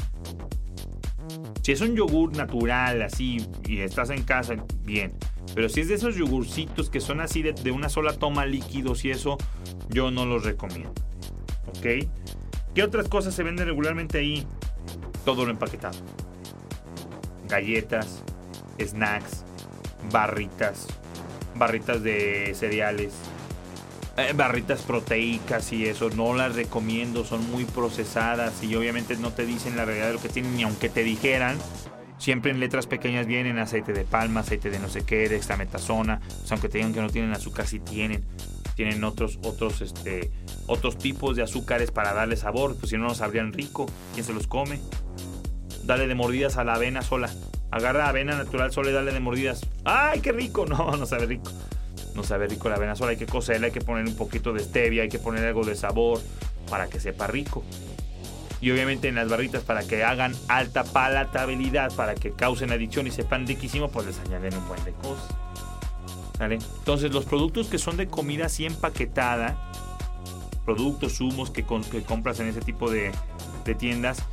Si 1.64 1.72
es 1.72 1.82
un 1.82 1.96
yogur 1.96 2.38
natural 2.38 3.02
así 3.02 3.46
y 3.68 3.80
estás 3.80 4.12
en 4.12 4.24
casa, 4.24 4.56
bien. 4.84 5.14
Pero 5.56 5.68
si 5.68 5.82
es 5.82 5.88
de 5.88 5.96
esos 5.96 6.16
yogurcitos 6.16 6.90
que 6.90 7.02
son 7.02 7.20
así 7.20 7.42
de, 7.42 7.54
de 7.54 7.72
una 7.72 7.90
sola 7.90 8.14
toma 8.14 8.46
líquidos 8.46 9.04
y 9.04 9.10
eso, 9.10 9.38
yo 9.90 10.12
no 10.12 10.26
los 10.26 10.44
recomiendo. 10.44 10.94
¿Ok? 11.68 12.08
¿Qué 12.76 12.84
otras 12.84 13.08
cosas 13.08 13.34
se 13.34 13.42
venden 13.42 13.66
regularmente 13.66 14.20
ahí? 14.20 14.46
Todo 15.26 15.46
lo 15.46 15.52
empaquetado. 15.52 15.98
Galletas, 17.50 18.24
snacks, 18.80 19.44
barritas, 20.12 20.86
barritas 21.56 22.04
de 22.04 22.54
cereales, 22.54 23.14
eh, 24.18 24.32
barritas 24.34 24.82
proteicas 24.82 25.72
y 25.74 25.86
eso. 25.86 26.10
No 26.10 26.34
las 26.34 26.56
recomiendo, 26.56 27.26
son 27.26 27.50
muy 27.52 27.66
procesadas 27.66 28.64
y 28.64 28.76
obviamente 28.76 29.18
no 29.18 29.32
te 29.32 29.46
dicen 29.46 29.76
la 29.76 29.86
realidad 29.86 30.08
de 30.08 30.14
lo 30.14 30.22
que 30.22 30.30
tienen, 30.30 30.56
ni 30.56 30.64
aunque 30.64 30.90
te 30.90 31.04
dijeran. 31.04 31.58
Siempre 32.18 32.52
en 32.52 32.62
letras 32.62 32.88
pequeñas 32.88 33.28
vienen 33.28 33.60
aceite 33.60 33.92
de 33.92 34.06
palma, 34.06 34.40
aceite 34.40 34.70
de 34.70 34.80
no 34.80 34.88
sé 34.88 35.06
qué, 35.06 35.28
de 35.28 35.36
extrametasona. 35.36 36.22
O 36.44 36.48
sea, 36.48 36.56
aunque 36.56 36.70
te 36.70 36.78
digan 36.78 36.94
que 36.94 37.02
no 37.02 37.10
tienen 37.10 37.34
azúcar, 37.34 37.68
sí 37.68 37.80
tienen. 37.80 38.24
Tienen 38.76 39.04
otros, 39.04 39.40
otros, 39.44 39.82
este, 39.82 40.32
otros 40.66 40.98
tipos 40.98 41.36
de 41.36 41.44
azúcares 41.44 41.92
para 41.92 42.14
darle 42.14 42.38
sabor. 42.38 42.78
Pues 42.78 42.92
si 42.92 42.98
no, 42.98 43.04
no 43.04 43.16
sabrían 43.16 43.52
rico. 43.52 43.86
¿Quién 44.14 44.26
se 44.26 44.34
los 44.34 44.48
come? 44.48 44.80
Dale 45.84 46.08
de 46.08 46.16
mordidas 46.16 46.58
a 46.58 46.64
la 46.64 46.76
avena 46.76 47.02
sola. 47.02 47.30
Agarra 47.70 48.08
avena 48.08 48.38
natural 48.38 48.72
sola 48.72 48.92
y 48.92 48.94
dale 48.94 49.12
de 49.12 49.20
mordidas. 49.20 49.68
¡Ay, 49.84 50.22
qué 50.22 50.32
rico! 50.32 50.66
No, 50.70 50.96
no 50.96 51.06
sabe 51.06 51.26
rico. 51.26 51.52
No 52.16 52.24
sabe 52.24 52.48
rico 52.48 52.70
la 52.70 52.76
avena 52.76 52.96
sola. 52.96 53.12
Hay 53.12 53.18
que 53.18 53.26
cocerla, 53.26 53.68
hay 53.68 53.74
que 53.74 53.82
poner 53.82 54.06
un 54.06 54.16
poquito 54.16 54.54
de 54.54 54.62
stevia, 54.62 55.04
hay 55.04 55.10
que 55.10 55.20
poner 55.20 55.46
algo 55.46 55.64
de 55.64 55.76
sabor 55.76 56.22
para 56.70 56.88
que 56.88 57.00
sepa 57.00 57.28
rico. 57.28 57.64
Y 58.62 58.72
obviamente 58.72 59.10
en 59.10 59.16
las 59.16 59.30
barritas 59.30 59.64
para 59.64 59.84
que 59.86 60.04
hagan 60.04 60.34
alta 60.48 60.84
palatabilidad, 60.84 61.94
para 61.96 62.16
que 62.16 62.32
causen 62.32 62.72
adicción 62.72 63.06
y 63.06 63.12
sepan 63.12 63.46
riquísimo, 63.46 63.90
pues 63.90 64.08
les 64.08 64.20
añaden 64.20 64.56
un 64.56 64.68
buen 64.68 64.84
de 64.86 64.92
cosas. 64.94 65.28
¿Vale? 66.40 66.56
Entonces 66.56 67.12
los 67.12 67.26
productos 67.26 67.68
que 67.68 67.78
son 67.78 67.98
de 67.98 68.08
comida 68.08 68.48
así 68.48 68.66
empaquetada, 68.66 69.72
productos, 70.66 71.22
humos 71.22 71.52
que, 71.52 71.64
que 71.92 72.04
compras 72.04 72.40
en 72.40 72.48
ese 72.48 72.62
tipo 72.62 72.90
de, 72.90 73.12
de, 73.66 73.76
tiendas, 73.76 74.24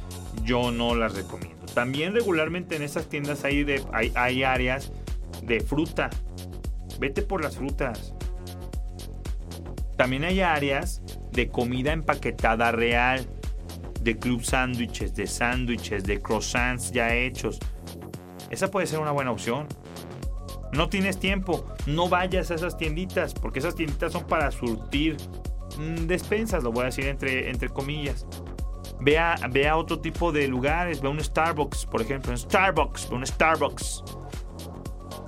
yo 0.44 0.70
no 0.70 0.94
las 0.94 1.14
recomiendo. 1.14 1.66
También 1.66 2.14
regularmente 2.14 2.76
en 2.76 2.82
esas 2.82 3.08
tiendas 3.08 3.44
hay, 3.44 3.64
de, 3.64 3.84
hay, 3.92 4.12
hay 4.14 4.42
áreas 4.44 4.92
de 5.42 5.60
fruta. 5.60 6.10
Vete 7.02 7.22
por 7.22 7.42
las 7.42 7.56
frutas. 7.56 8.14
También 9.96 10.22
hay 10.22 10.40
áreas 10.40 11.02
de 11.32 11.48
comida 11.48 11.92
empaquetada 11.92 12.70
real 12.70 13.26
de 14.02 14.16
club 14.16 14.44
sándwiches, 14.44 15.12
de 15.16 15.26
sándwiches, 15.26 16.04
de 16.04 16.22
croissants 16.22 16.92
ya 16.92 17.12
hechos. 17.12 17.58
Esa 18.50 18.70
puede 18.70 18.86
ser 18.86 19.00
una 19.00 19.10
buena 19.10 19.32
opción. 19.32 19.66
No 20.72 20.88
tienes 20.88 21.18
tiempo, 21.18 21.66
no 21.86 22.08
vayas 22.08 22.52
a 22.52 22.54
esas 22.54 22.78
tienditas, 22.78 23.34
porque 23.34 23.58
esas 23.58 23.74
tienditas 23.74 24.12
son 24.12 24.24
para 24.28 24.52
surtir 24.52 25.16
mmm, 25.80 26.06
despensas, 26.06 26.62
lo 26.62 26.70
voy 26.70 26.82
a 26.82 26.86
decir 26.86 27.06
entre, 27.06 27.50
entre 27.50 27.68
comillas. 27.68 28.28
Ve 29.00 29.18
a, 29.18 29.76
otro 29.76 29.98
tipo 29.98 30.30
de 30.30 30.46
lugares, 30.46 31.02
ve 31.02 31.08
a 31.08 31.10
un 31.10 31.20
Starbucks, 31.20 31.84
por 31.84 32.00
ejemplo, 32.00 32.30
un 32.30 32.38
Starbucks, 32.38 33.10
un 33.10 33.26
Starbucks. 33.26 34.04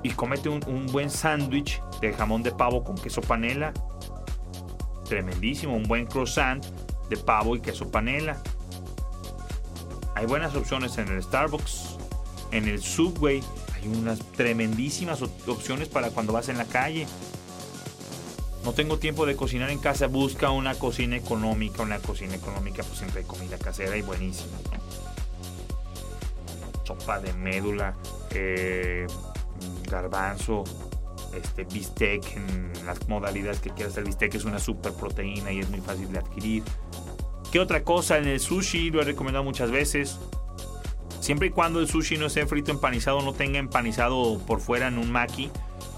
Y 0.04 0.10
comete 0.10 0.48
un, 0.48 0.62
un 0.68 0.86
buen 0.86 1.10
sándwich 1.10 1.82
de 2.00 2.12
jamón 2.12 2.44
de 2.44 2.52
pavo 2.52 2.84
con 2.84 2.94
queso 2.94 3.20
panela. 3.22 3.72
Tremendísimo, 5.08 5.74
un 5.74 5.82
buen 5.82 6.06
croissant 6.06 6.64
de 7.08 7.16
pavo 7.16 7.56
y 7.56 7.60
queso 7.60 7.90
panela. 7.90 8.40
Hay 10.14 10.26
buenas 10.26 10.54
opciones 10.54 10.96
en 10.98 11.08
el 11.08 11.22
Starbucks, 11.22 11.96
en 12.52 12.68
el 12.68 12.80
Subway. 12.80 13.42
Hay 13.74 13.88
unas 13.88 14.20
tremendísimas 14.20 15.22
opciones 15.22 15.88
para 15.88 16.10
cuando 16.10 16.32
vas 16.32 16.48
en 16.48 16.58
la 16.58 16.66
calle. 16.66 17.06
No 18.64 18.72
tengo 18.72 18.98
tiempo 18.98 19.26
de 19.26 19.36
cocinar 19.36 19.70
en 19.70 19.78
casa. 19.78 20.06
Busca 20.06 20.50
una 20.50 20.74
cocina 20.74 21.16
económica. 21.16 21.82
Una 21.82 21.98
cocina 21.98 22.34
económica, 22.34 22.82
pues 22.84 22.98
siempre 22.98 23.20
hay 23.20 23.26
comida 23.26 23.58
casera 23.58 23.96
y 23.96 24.02
buenísima. 24.02 24.56
Sopa 26.84 27.18
de 27.18 27.32
médula, 27.32 27.94
eh, 28.30 29.06
garbanzo, 29.90 30.64
este 31.34 31.64
bistec 31.64 32.36
en 32.36 32.72
las 32.86 33.08
modalidades 33.08 33.60
que 33.60 33.70
quieras. 33.70 33.96
El 33.96 34.04
bistec 34.04 34.34
es 34.34 34.44
una 34.44 34.58
super 34.58 34.92
proteína 34.92 35.52
y 35.52 35.60
es 35.60 35.70
muy 35.70 35.80
fácil 35.80 36.10
de 36.12 36.18
adquirir. 36.18 36.62
¿Qué 37.50 37.60
otra 37.60 37.84
cosa? 37.84 38.18
En 38.18 38.26
el 38.26 38.40
sushi 38.40 38.90
lo 38.90 39.00
he 39.00 39.04
recomendado 39.04 39.44
muchas 39.44 39.70
veces. 39.70 40.18
Siempre 41.20 41.48
y 41.48 41.50
cuando 41.50 41.80
el 41.80 41.88
sushi 41.88 42.18
no 42.18 42.26
esté 42.26 42.46
frito 42.46 42.70
empanizado, 42.70 43.22
no 43.22 43.32
tenga 43.32 43.58
empanizado 43.58 44.38
por 44.46 44.60
fuera 44.60 44.88
en 44.88 44.98
un 44.98 45.10
maki 45.10 45.50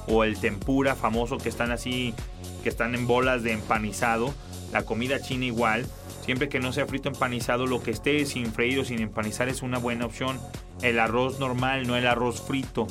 o 0.06 0.22
el 0.22 0.38
tempura 0.38 0.94
famoso 0.94 1.38
que 1.38 1.48
están 1.48 1.72
así, 1.72 2.14
que 2.62 2.68
están 2.68 2.94
en 2.94 3.06
bolas 3.06 3.42
de 3.42 3.52
empanizado. 3.52 4.32
La 4.72 4.84
comida 4.84 5.20
china 5.20 5.46
igual. 5.46 5.86
Siempre 6.24 6.48
que 6.48 6.60
no 6.60 6.72
sea 6.72 6.86
frito 6.86 7.08
empanizado, 7.08 7.66
lo 7.66 7.82
que 7.82 7.92
esté 7.92 8.26
sin 8.26 8.52
freír 8.52 8.80
o 8.80 8.84
sin 8.84 9.00
empanizar 9.00 9.48
es 9.48 9.62
una 9.62 9.78
buena 9.78 10.06
opción. 10.06 10.40
El 10.82 10.98
arroz 10.98 11.38
normal, 11.38 11.86
no 11.86 11.96
el 11.96 12.06
arroz 12.06 12.42
frito. 12.42 12.86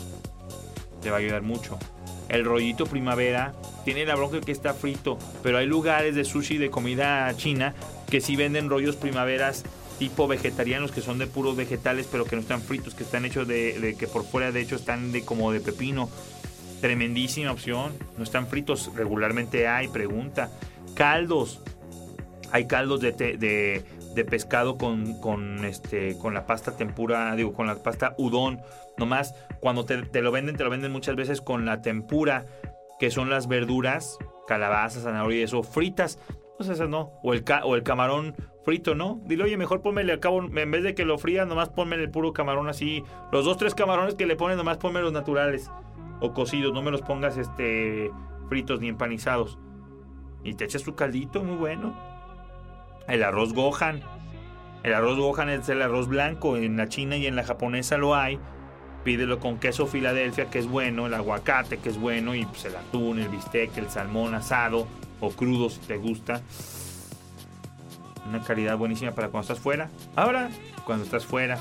Te 1.05 1.11
va 1.11 1.17
a 1.17 1.19
ayudar 1.19 1.43
mucho. 1.43 1.77
El 2.29 2.45
rollito 2.45 2.87
primavera 2.87 3.53
tiene 3.83 4.07
la 4.07 4.15
bronca 4.15 4.41
que 4.41 4.51
está 4.51 4.73
frito, 4.73 5.19
pero 5.43 5.59
hay 5.59 5.67
lugares 5.67 6.15
de 6.15 6.25
sushi 6.25 6.57
de 6.57 6.71
comida 6.71 7.31
china 7.37 7.75
que 8.09 8.21
sí 8.21 8.35
venden 8.35 8.71
rollos 8.71 8.95
primaveras 8.95 9.65
tipo 9.99 10.27
vegetarianos 10.27 10.91
que 10.91 11.01
son 11.01 11.19
de 11.19 11.27
puros 11.27 11.55
vegetales 11.55 12.07
pero 12.11 12.25
que 12.25 12.35
no 12.35 12.41
están 12.41 12.59
fritos, 12.59 12.95
que 12.95 13.03
están 13.03 13.23
hechos 13.23 13.47
de, 13.47 13.95
que 13.99 14.07
por 14.07 14.25
fuera 14.25 14.51
de 14.51 14.61
hecho 14.61 14.75
están 14.75 15.11
de 15.11 15.23
como 15.23 15.51
de 15.51 15.59
pepino. 15.59 16.09
Tremendísima 16.81 17.51
opción. 17.51 17.93
No 18.17 18.23
están 18.23 18.47
fritos, 18.47 18.89
regularmente 18.95 19.67
hay, 19.67 19.87
pregunta. 19.89 20.49
Caldos. 20.95 21.61
Hay 22.51 22.65
caldos 22.65 22.99
de, 22.99 23.11
te, 23.11 23.37
de, 23.37 23.85
de 24.15 24.25
pescado 24.25 24.77
con, 24.77 25.19
con, 25.19 25.63
este, 25.65 26.17
con 26.17 26.33
la 26.33 26.45
pasta 26.45 26.75
tempura, 26.77 27.35
digo, 27.35 27.53
con 27.53 27.67
la 27.67 27.75
pasta 27.75 28.15
udon. 28.17 28.59
Nomás 28.97 29.35
cuando 29.59 29.85
te, 29.85 30.01
te, 30.03 30.21
lo 30.21 30.31
venden, 30.31 30.55
te 30.55 30.63
lo 30.63 30.69
venden 30.69 30.91
muchas 30.91 31.15
veces 31.15 31.41
con 31.41 31.65
la 31.65 31.81
tempura, 31.81 32.45
que 32.99 33.11
son 33.11 33.29
las 33.29 33.47
verduras, 33.47 34.17
calabaza, 34.47 35.01
zanahoria 35.01 35.41
y 35.41 35.43
eso, 35.43 35.63
fritas. 35.63 36.19
Pues 36.57 36.69
esas 36.69 36.87
no. 36.87 37.11
O 37.21 37.33
el, 37.33 37.43
ca 37.43 37.65
o 37.65 37.75
el 37.75 37.83
camarón 37.83 38.35
frito, 38.63 38.95
¿no? 38.95 39.19
Dile, 39.25 39.43
oye, 39.43 39.57
mejor 39.57 39.81
pónmele 39.81 40.13
al 40.13 40.19
cabo, 40.19 40.41
en 40.41 40.71
vez 40.71 40.83
de 40.83 40.95
que 40.95 41.05
lo 41.05 41.17
frías, 41.17 41.47
nomás 41.47 41.69
ponme 41.69 41.97
el 41.97 42.09
puro 42.09 42.33
camarón 42.33 42.69
así. 42.69 43.03
Los 43.31 43.45
dos, 43.45 43.57
tres 43.57 43.75
camarones 43.75 44.15
que 44.15 44.25
le 44.25 44.35
pones, 44.35 44.57
nomás 44.57 44.77
ponme 44.77 45.01
los 45.01 45.11
naturales. 45.11 45.69
O 46.21 46.33
cocidos, 46.33 46.73
no 46.73 46.81
me 46.81 46.91
los 46.91 47.01
pongas 47.01 47.37
este 47.37 48.09
fritos 48.47 48.79
ni 48.79 48.87
empanizados. 48.87 49.59
Y 50.43 50.53
te 50.53 50.63
echas 50.63 50.83
tu 50.83 50.95
caldito, 50.95 51.43
muy 51.43 51.57
bueno. 51.57 52.14
El 53.07 53.23
arroz 53.23 53.53
gohan. 53.53 54.01
El 54.83 54.93
arroz 54.93 55.17
gohan 55.17 55.49
es 55.49 55.69
el 55.69 55.81
arroz 55.81 56.07
blanco. 56.07 56.57
En 56.57 56.77
la 56.77 56.89
china 56.89 57.17
y 57.17 57.27
en 57.27 57.35
la 57.35 57.43
japonesa 57.43 57.97
lo 57.97 58.15
hay. 58.15 58.39
Pídelo 59.03 59.39
con 59.39 59.59
queso 59.59 59.85
Filadelfia, 59.85 60.49
que 60.49 60.59
es 60.59 60.67
bueno. 60.67 61.07
El 61.07 61.13
aguacate, 61.13 61.77
que 61.77 61.89
es 61.89 61.97
bueno. 61.99 62.35
Y 62.35 62.45
pues 62.45 62.65
el 62.65 62.75
atún, 62.75 63.19
el 63.19 63.29
bistec, 63.29 63.77
el 63.77 63.89
salmón 63.89 64.33
asado 64.33 64.87
o 65.19 65.29
crudo 65.31 65.69
si 65.69 65.79
te 65.79 65.97
gusta. 65.97 66.41
Una 68.27 68.43
calidad 68.43 68.77
buenísima 68.77 69.11
para 69.11 69.29
cuando 69.29 69.51
estás 69.51 69.59
fuera. 69.59 69.89
Ahora, 70.15 70.49
cuando 70.85 71.05
estás 71.05 71.25
fuera 71.25 71.59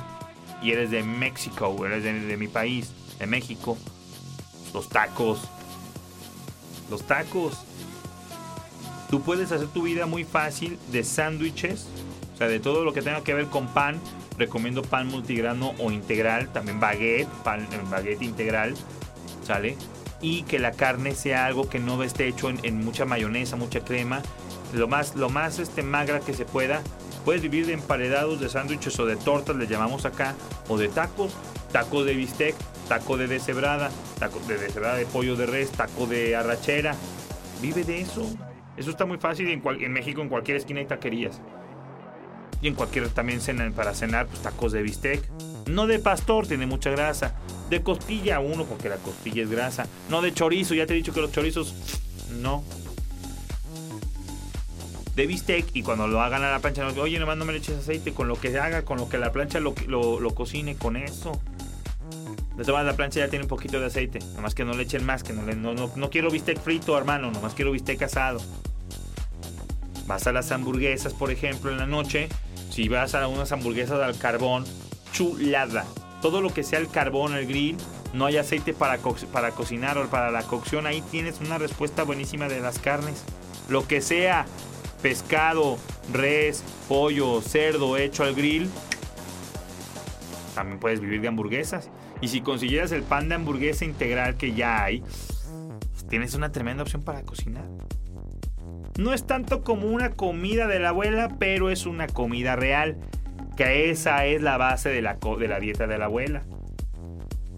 y 0.62 0.70
eres 0.72 0.90
de 0.90 1.02
México, 1.02 1.84
eres 1.84 2.02
de, 2.02 2.20
de 2.20 2.36
mi 2.38 2.48
país, 2.48 2.92
de 3.18 3.26
México, 3.26 3.76
los 4.72 4.88
tacos. 4.88 5.48
Los 6.90 7.02
tacos. 7.02 7.64
Tú 9.10 9.22
puedes 9.22 9.52
hacer 9.52 9.68
tu 9.68 9.82
vida 9.82 10.06
muy 10.06 10.24
fácil 10.24 10.78
de 10.90 11.04
sándwiches, 11.04 11.86
o 12.34 12.38
sea, 12.38 12.48
de 12.48 12.60
todo 12.60 12.84
lo 12.84 12.92
que 12.92 13.02
tenga 13.02 13.22
que 13.22 13.34
ver 13.34 13.46
con 13.46 13.66
pan. 13.68 14.00
Recomiendo 14.36 14.82
pan 14.82 15.06
multigrano 15.06 15.74
o 15.78 15.92
integral, 15.92 16.52
también 16.52 16.80
baguette, 16.80 17.28
pan, 17.44 17.68
baguette 17.88 18.22
integral, 18.22 18.74
¿sale? 19.46 19.76
y 20.24 20.42
que 20.44 20.58
la 20.58 20.72
carne 20.72 21.14
sea 21.14 21.44
algo 21.44 21.68
que 21.68 21.78
no 21.78 22.02
esté 22.02 22.26
hecho 22.26 22.48
en, 22.48 22.82
mucha 22.82 23.04
mayonesa, 23.04 23.56
mucha 23.56 23.80
crema, 23.80 24.22
lo 24.72 24.88
más, 24.88 25.14
lo 25.16 25.28
más 25.28 25.58
este, 25.58 25.82
magra 25.82 26.20
que 26.20 26.32
se 26.32 26.46
pueda. 26.46 26.80
Puedes 27.26 27.42
vivir 27.42 27.66
de 27.66 27.74
emparedados, 27.74 28.40
de 28.40 28.48
sándwiches 28.48 28.98
o 28.98 29.04
de 29.04 29.16
tortas, 29.16 29.54
le 29.54 29.66
llamamos 29.66 30.06
acá, 30.06 30.34
o 30.66 30.78
de 30.78 30.88
tacos, 30.88 31.32
taco 31.72 32.04
de 32.04 32.14
bistec, 32.14 32.54
taco 32.88 33.18
de 33.18 33.26
deshebrada, 33.28 33.90
taco 34.18 34.40
de 34.48 34.56
deshebrada 34.56 34.96
de 34.96 35.04
pollo 35.04 35.36
de 35.36 35.44
res, 35.44 35.70
taco 35.70 36.06
de 36.06 36.34
arrachera. 36.34 36.94
Vive 37.60 37.84
de 37.84 38.00
eso. 38.00 38.26
Eso 38.76 38.90
está 38.90 39.04
muy 39.04 39.18
fácil 39.18 39.48
en, 39.48 39.92
México, 39.92 40.20
en 40.20 40.28
cualquier 40.28 40.56
esquina 40.56 40.80
hay 40.80 40.86
taquerías. 40.86 41.40
Y 42.60 42.68
en 42.68 42.74
cualquier 42.74 43.08
también 43.08 43.40
cena, 43.40 43.70
para 43.74 43.94
cenar, 43.94 44.26
pues 44.26 44.40
tacos 44.40 44.72
de 44.72 44.82
bistec. 44.82 45.28
No 45.66 45.86
de 45.86 45.98
pastor, 45.98 46.46
tiene 46.46 46.66
mucha 46.66 46.90
grasa. 46.90 47.34
De 47.70 47.82
costilla 47.82 48.40
uno, 48.40 48.64
porque 48.64 48.88
la 48.88 48.96
costilla 48.96 49.42
es 49.42 49.50
grasa. 49.50 49.86
No 50.10 50.22
de 50.22 50.32
chorizo, 50.32 50.74
ya 50.74 50.86
te 50.86 50.94
he 50.94 50.96
dicho 50.96 51.12
que 51.12 51.20
los 51.20 51.30
chorizos 51.30 51.74
no. 52.40 52.64
De 55.14 55.26
bistec 55.26 55.66
y 55.74 55.82
cuando 55.82 56.08
lo 56.08 56.20
hagan 56.20 56.42
a 56.42 56.50
la 56.50 56.58
plancha, 56.58 56.82
no, 56.82 57.00
oye, 57.00 57.18
nomás 57.20 57.36
no 57.36 57.44
me 57.44 57.52
le 57.52 57.58
eches 57.58 57.78
aceite, 57.78 58.12
con 58.12 58.26
lo 58.26 58.40
que 58.40 58.58
haga, 58.58 58.84
con 58.84 58.98
lo 58.98 59.08
que 59.08 59.18
la 59.18 59.30
plancha 59.30 59.60
lo, 59.60 59.74
lo 59.86 60.34
cocine, 60.34 60.74
con 60.74 60.96
eso. 60.96 61.40
De 62.56 62.64
todas 62.64 62.84
la 62.86 62.94
plancha 62.94 63.20
ya 63.20 63.28
tiene 63.28 63.44
un 63.44 63.48
poquito 63.48 63.80
de 63.80 63.86
aceite. 63.86 64.20
Nomás 64.36 64.54
que 64.54 64.64
no 64.64 64.74
le 64.74 64.84
echen 64.84 65.04
más, 65.04 65.24
que 65.24 65.32
no, 65.32 65.42
no, 65.42 65.74
no, 65.74 65.90
no 65.94 66.10
quiero 66.10 66.30
bistec 66.30 66.60
frito, 66.60 66.96
hermano. 66.96 67.30
Nomás 67.30 67.54
quiero 67.54 67.72
bistec 67.72 68.02
asado. 68.02 68.40
Vas 70.06 70.26
a 70.26 70.32
las 70.32 70.52
hamburguesas, 70.52 71.14
por 71.14 71.30
ejemplo, 71.30 71.70
en 71.70 71.78
la 71.78 71.86
noche. 71.86 72.28
Si 72.70 72.88
vas 72.88 73.14
a 73.14 73.26
unas 73.26 73.50
hamburguesas 73.52 74.00
al 74.00 74.16
carbón, 74.18 74.64
chulada. 75.12 75.84
Todo 76.22 76.40
lo 76.40 76.52
que 76.52 76.62
sea 76.62 76.78
el 76.78 76.88
carbón, 76.88 77.34
el 77.34 77.46
grill, 77.46 77.76
no 78.12 78.26
hay 78.26 78.36
aceite 78.36 78.72
para, 78.72 78.98
para 79.32 79.50
cocinar 79.50 79.98
o 79.98 80.08
para 80.08 80.30
la 80.30 80.42
cocción. 80.42 80.86
Ahí 80.86 81.02
tienes 81.10 81.40
una 81.40 81.58
respuesta 81.58 82.04
buenísima 82.04 82.48
de 82.48 82.60
las 82.60 82.78
carnes. 82.78 83.24
Lo 83.68 83.86
que 83.86 84.00
sea, 84.00 84.46
pescado, 85.02 85.78
res, 86.12 86.62
pollo, 86.88 87.40
cerdo 87.42 87.96
hecho 87.96 88.22
al 88.22 88.34
grill, 88.34 88.70
también 90.54 90.78
puedes 90.78 91.00
vivir 91.00 91.20
de 91.20 91.28
hamburguesas. 91.28 91.90
Y 92.20 92.28
si 92.28 92.40
consiguieras 92.40 92.92
el 92.92 93.02
pan 93.02 93.28
de 93.28 93.34
hamburguesa 93.34 93.84
integral 93.84 94.36
que 94.36 94.54
ya 94.54 94.82
hay, 94.82 95.02
tienes 96.08 96.34
una 96.34 96.52
tremenda 96.52 96.82
opción 96.82 97.02
para 97.02 97.22
cocinar. 97.22 97.64
No 98.96 99.12
es 99.12 99.26
tanto 99.26 99.62
como 99.62 99.88
una 99.88 100.10
comida 100.10 100.68
de 100.68 100.78
la 100.78 100.90
abuela, 100.90 101.36
pero 101.38 101.70
es 101.70 101.84
una 101.86 102.06
comida 102.06 102.54
real. 102.54 102.96
Que 103.56 103.90
esa 103.90 104.24
es 104.26 104.42
la 104.42 104.56
base 104.56 104.88
de 104.88 105.02
la, 105.02 105.14
de 105.14 105.48
la 105.48 105.60
dieta 105.60 105.86
de 105.86 105.98
la 105.98 106.06
abuela. 106.06 106.42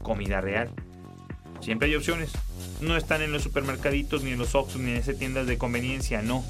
Comida 0.02 0.40
real. 0.40 0.70
Siempre 1.60 1.88
hay 1.88 1.94
opciones. 1.94 2.32
No 2.80 2.96
están 2.96 3.22
en 3.22 3.32
los 3.32 3.42
supermercaditos, 3.42 4.22
ni 4.22 4.30
en 4.30 4.38
los 4.38 4.54
Oxxos, 4.54 4.80
ni 4.80 4.90
en 4.90 4.96
esas 4.98 5.18
tiendas 5.18 5.46
de 5.46 5.58
conveniencia, 5.58 6.22
no. 6.22 6.44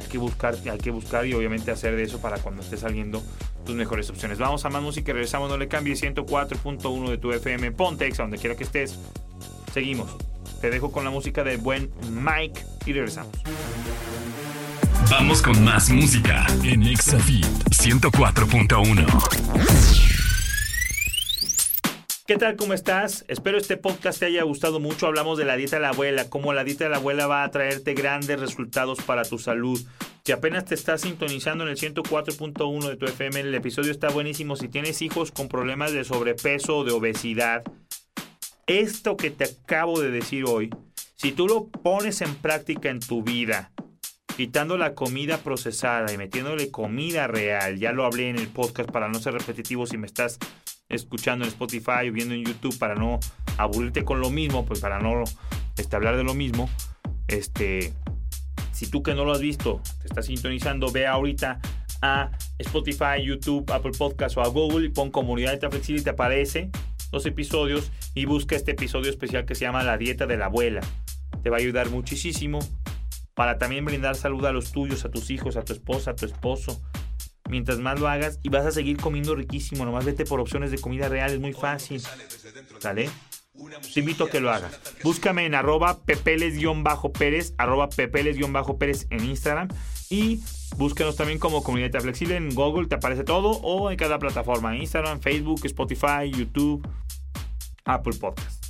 Hay 0.00 0.08
que 0.08 0.18
buscar, 0.18 0.56
hay 0.70 0.78
que 0.78 0.90
buscar 0.90 1.26
y 1.26 1.34
obviamente 1.34 1.70
hacer 1.70 1.96
de 1.96 2.02
eso 2.02 2.20
para 2.20 2.38
cuando 2.38 2.62
esté 2.62 2.76
saliendo 2.76 3.22
tus 3.64 3.74
mejores 3.74 4.08
opciones. 4.10 4.38
Vamos 4.38 4.64
a 4.64 4.70
más 4.70 4.82
música 4.82 5.10
y 5.10 5.14
regresamos, 5.14 5.50
no 5.50 5.56
le 5.56 5.68
cambies 5.68 6.02
104.1 6.02 7.10
de 7.10 7.18
tu 7.18 7.32
FM, 7.32 7.72
Pontex, 7.72 8.20
a 8.20 8.24
donde 8.24 8.38
quiera 8.38 8.56
que 8.56 8.64
estés. 8.64 8.98
Seguimos. 9.72 10.16
Te 10.60 10.70
dejo 10.70 10.92
con 10.92 11.04
la 11.04 11.10
música 11.10 11.42
del 11.42 11.58
buen 11.58 11.90
Mike 12.10 12.64
y 12.86 12.92
regresamos. 12.92 13.32
Vamos 15.10 15.42
con 15.42 15.62
más 15.64 15.90
música 15.90 16.46
en 16.64 16.84
Exafit 16.84 17.44
104.1. 17.70 20.12
¿Qué 22.24 22.38
tal? 22.38 22.56
¿Cómo 22.56 22.72
estás? 22.72 23.24
Espero 23.28 23.58
este 23.58 23.76
podcast 23.76 24.20
te 24.20 24.26
haya 24.26 24.42
gustado 24.44 24.80
mucho. 24.80 25.06
Hablamos 25.06 25.38
de 25.38 25.44
la 25.44 25.56
dieta 25.56 25.76
de 25.76 25.82
la 25.82 25.90
abuela, 25.90 26.30
cómo 26.30 26.52
la 26.52 26.64
dieta 26.64 26.84
de 26.84 26.90
la 26.90 26.96
abuela 26.96 27.26
va 27.26 27.42
a 27.42 27.50
traerte 27.50 27.94
grandes 27.94 28.40
resultados 28.40 29.02
para 29.02 29.24
tu 29.24 29.38
salud. 29.38 29.80
Si 30.24 30.30
apenas 30.30 30.64
te 30.64 30.76
estás 30.76 31.00
sintonizando 31.00 31.64
en 31.64 31.70
el 31.70 31.76
104.1 31.76 32.88
de 32.88 32.96
tu 32.96 33.06
FM, 33.06 33.40
el 33.40 33.54
episodio 33.56 33.90
está 33.90 34.08
buenísimo. 34.08 34.54
Si 34.54 34.68
tienes 34.68 35.02
hijos 35.02 35.32
con 35.32 35.48
problemas 35.48 35.92
de 35.92 36.04
sobrepeso 36.04 36.78
o 36.78 36.84
de 36.84 36.92
obesidad, 36.92 37.64
esto 38.68 39.16
que 39.16 39.32
te 39.32 39.44
acabo 39.44 40.00
de 40.00 40.12
decir 40.12 40.44
hoy, 40.44 40.70
si 41.16 41.32
tú 41.32 41.48
lo 41.48 41.66
pones 41.66 42.20
en 42.20 42.36
práctica 42.36 42.88
en 42.88 43.00
tu 43.00 43.24
vida, 43.24 43.72
quitando 44.36 44.78
la 44.78 44.94
comida 44.94 45.38
procesada 45.38 46.12
y 46.12 46.18
metiéndole 46.18 46.70
comida 46.70 47.26
real, 47.26 47.80
ya 47.80 47.90
lo 47.90 48.04
hablé 48.04 48.30
en 48.30 48.38
el 48.38 48.46
podcast 48.46 48.92
para 48.92 49.08
no 49.08 49.18
ser 49.18 49.34
repetitivo 49.34 49.86
si 49.86 49.98
me 49.98 50.06
estás 50.06 50.38
escuchando 50.88 51.44
en 51.44 51.50
Spotify 51.50 52.08
o 52.08 52.12
viendo 52.12 52.34
en 52.34 52.44
YouTube 52.44 52.78
para 52.78 52.94
no 52.94 53.18
aburrirte 53.58 54.04
con 54.04 54.20
lo 54.20 54.30
mismo, 54.30 54.64
pues 54.66 54.78
para 54.78 55.00
no 55.00 55.24
este, 55.76 55.96
hablar 55.96 56.16
de 56.16 56.22
lo 56.22 56.34
mismo, 56.34 56.70
este, 57.26 57.92
si 58.72 58.86
tú 58.88 59.02
que 59.02 59.14
no 59.14 59.24
lo 59.24 59.32
has 59.32 59.40
visto, 59.40 59.80
te 60.00 60.08
estás 60.08 60.26
sintonizando, 60.26 60.90
ve 60.90 61.06
ahorita 61.06 61.60
a 62.00 62.30
Spotify, 62.58 63.22
YouTube, 63.24 63.70
Apple 63.70 63.92
Podcast 63.96 64.36
o 64.36 64.42
a 64.42 64.48
Google 64.48 64.86
y 64.86 64.88
pon 64.90 65.10
Comunidad 65.10 65.58
de 65.58 65.70
Flexible 65.70 66.00
y 66.00 66.04
te 66.04 66.10
aparece 66.10 66.70
los 67.12 67.26
episodios 67.26 67.92
y 68.14 68.24
busca 68.24 68.56
este 68.56 68.72
episodio 68.72 69.10
especial 69.10 69.44
que 69.44 69.54
se 69.54 69.66
llama 69.66 69.84
La 69.84 69.98
Dieta 69.98 70.26
de 70.26 70.36
la 70.36 70.46
Abuela. 70.46 70.80
Te 71.42 71.50
va 71.50 71.58
a 71.58 71.60
ayudar 71.60 71.90
muchísimo 71.90 72.58
para 73.34 73.58
también 73.58 73.84
brindar 73.84 74.16
salud 74.16 74.44
a 74.46 74.52
los 74.52 74.72
tuyos, 74.72 75.04
a 75.04 75.10
tus 75.10 75.30
hijos, 75.30 75.56
a 75.56 75.62
tu 75.62 75.72
esposa, 75.72 76.12
a 76.12 76.16
tu 76.16 76.26
esposo. 76.26 76.82
Mientras 77.48 77.78
más 77.78 78.00
lo 78.00 78.08
hagas 78.08 78.38
y 78.42 78.48
vas 78.48 78.64
a 78.64 78.70
seguir 78.70 78.96
comiendo 78.96 79.34
riquísimo, 79.34 79.84
nomás 79.84 80.04
vete 80.04 80.24
por 80.24 80.40
opciones 80.40 80.70
de 80.70 80.78
comida 80.78 81.08
real, 81.08 81.32
es 81.32 81.40
muy 81.40 81.52
fácil. 81.52 82.02
¿Sale? 82.78 83.10
Te 83.92 84.00
invito 84.00 84.24
a 84.24 84.30
que 84.30 84.40
lo 84.40 84.50
hagas. 84.50 84.80
Búscame 85.04 85.44
en 85.44 85.54
arroba 85.54 85.98
pepeles-pérez, 86.04 87.54
arroba 87.58 87.88
pepeles-pérez 87.90 89.06
en 89.10 89.24
Instagram 89.24 89.68
y 90.08 90.40
búscanos 90.76 91.16
también 91.16 91.38
como 91.38 91.62
Comunidad 91.62 92.00
Flexible 92.00 92.36
en 92.36 92.54
Google, 92.54 92.88
te 92.88 92.94
aparece 92.94 93.24
todo 93.24 93.50
o 93.50 93.90
en 93.90 93.98
cada 93.98 94.18
plataforma, 94.18 94.76
Instagram, 94.76 95.20
Facebook, 95.20 95.60
Spotify, 95.64 96.30
YouTube, 96.30 96.86
Apple 97.84 98.14
Podcast. 98.18 98.64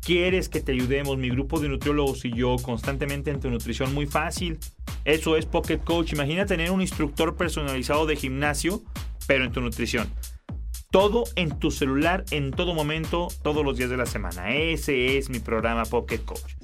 ¿Quieres 0.00 0.48
que 0.48 0.60
te 0.60 0.72
ayudemos, 0.72 1.18
mi 1.18 1.28
grupo 1.28 1.60
de 1.60 1.68
nutriólogos 1.68 2.24
y 2.24 2.32
yo, 2.32 2.56
constantemente 2.62 3.30
en 3.30 3.40
tu 3.40 3.50
nutrición? 3.50 3.92
Muy 3.92 4.06
fácil. 4.06 4.58
Eso 5.04 5.36
es 5.36 5.46
Pocket 5.46 5.78
Coach. 5.78 6.12
Imagina 6.12 6.46
tener 6.46 6.70
un 6.70 6.80
instructor 6.80 7.36
personalizado 7.36 8.06
de 8.06 8.16
gimnasio, 8.16 8.82
pero 9.26 9.44
en 9.44 9.52
tu 9.52 9.60
nutrición. 9.60 10.08
Todo 10.90 11.22
en 11.36 11.56
tu 11.56 11.70
celular, 11.70 12.24
en 12.32 12.50
todo 12.50 12.74
momento, 12.74 13.28
todos 13.42 13.64
los 13.64 13.76
días 13.76 13.90
de 13.90 13.96
la 13.96 14.06
semana. 14.06 14.52
Ese 14.52 15.18
es 15.18 15.30
mi 15.30 15.38
programa 15.38 15.84
Pocket 15.84 16.18
Coach. 16.24 16.56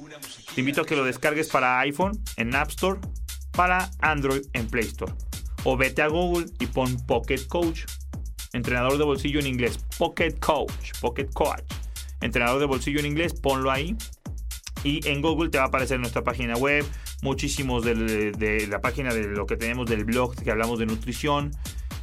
Te 0.52 0.62
invito 0.62 0.80
a 0.80 0.84
que 0.84 0.96
lo 0.96 1.04
descargues 1.04 1.48
para 1.48 1.78
iPhone 1.78 2.20
en 2.36 2.52
App 2.56 2.70
Store, 2.70 2.98
para 3.52 3.88
Android 4.00 4.42
en 4.52 4.66
Play 4.66 4.86
Store. 4.86 5.12
O 5.62 5.76
vete 5.76 6.02
a 6.02 6.08
Google 6.08 6.46
y 6.58 6.66
pon 6.66 6.96
Pocket 7.06 7.46
Coach. 7.46 7.84
Entrenador 8.52 8.98
de 8.98 9.04
bolsillo 9.04 9.38
en 9.38 9.46
inglés. 9.46 9.78
Pocket 9.96 10.32
Coach. 10.40 10.98
Pocket 11.00 11.28
Coach. 11.32 11.62
Entrenador 12.20 12.58
de 12.58 12.66
bolsillo 12.66 12.98
en 12.98 13.06
inglés, 13.06 13.32
ponlo 13.32 13.70
ahí. 13.70 13.96
Y 14.82 15.06
en 15.08 15.22
Google 15.22 15.50
te 15.50 15.58
va 15.58 15.64
a 15.64 15.68
aparecer 15.68 16.00
nuestra 16.00 16.24
página 16.24 16.56
web, 16.56 16.84
muchísimos 17.22 17.84
de, 17.84 18.32
de 18.32 18.66
la 18.66 18.80
página 18.80 19.14
de 19.14 19.28
lo 19.28 19.46
que 19.46 19.56
tenemos 19.56 19.88
del 19.88 20.04
blog 20.04 20.34
que 20.34 20.50
hablamos 20.50 20.80
de 20.80 20.86
nutrición 20.86 21.52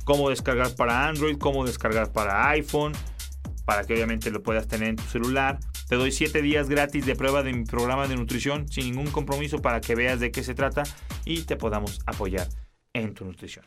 cómo 0.04 0.30
descargar 0.30 0.76
para 0.76 1.08
Android, 1.08 1.38
cómo 1.38 1.66
descargar 1.66 2.12
para 2.12 2.50
iPhone, 2.50 2.94
para 3.66 3.86
que 3.86 3.94
obviamente 3.94 4.32
lo 4.32 4.44
puedas 4.44 4.68
tener 4.68 4.90
en 4.90 4.96
tu 4.96 5.04
celular. 5.04 5.60
Te 5.88 5.96
doy 5.96 6.12
7 6.12 6.42
días 6.42 6.70
gratis 6.70 7.06
de 7.06 7.16
prueba 7.16 7.44
de 7.44 7.54
mi 7.54 7.66
programa 7.66 8.08
de 8.08 8.16
nutrición 8.16 8.68
sin 8.68 8.86
ningún 8.86 9.12
compromiso 9.12 9.62
para 9.62 9.82
que 9.82 9.96
veas 9.96 10.20
de 10.20 10.32
qué 10.32 10.44
se 10.44 10.56
trata 10.56 10.84
y 11.26 11.44
te 11.44 11.56
podamos 11.56 12.00
apoyar 12.06 12.48
en 12.94 13.14
tu 13.14 13.26
nutrición. 13.26 13.66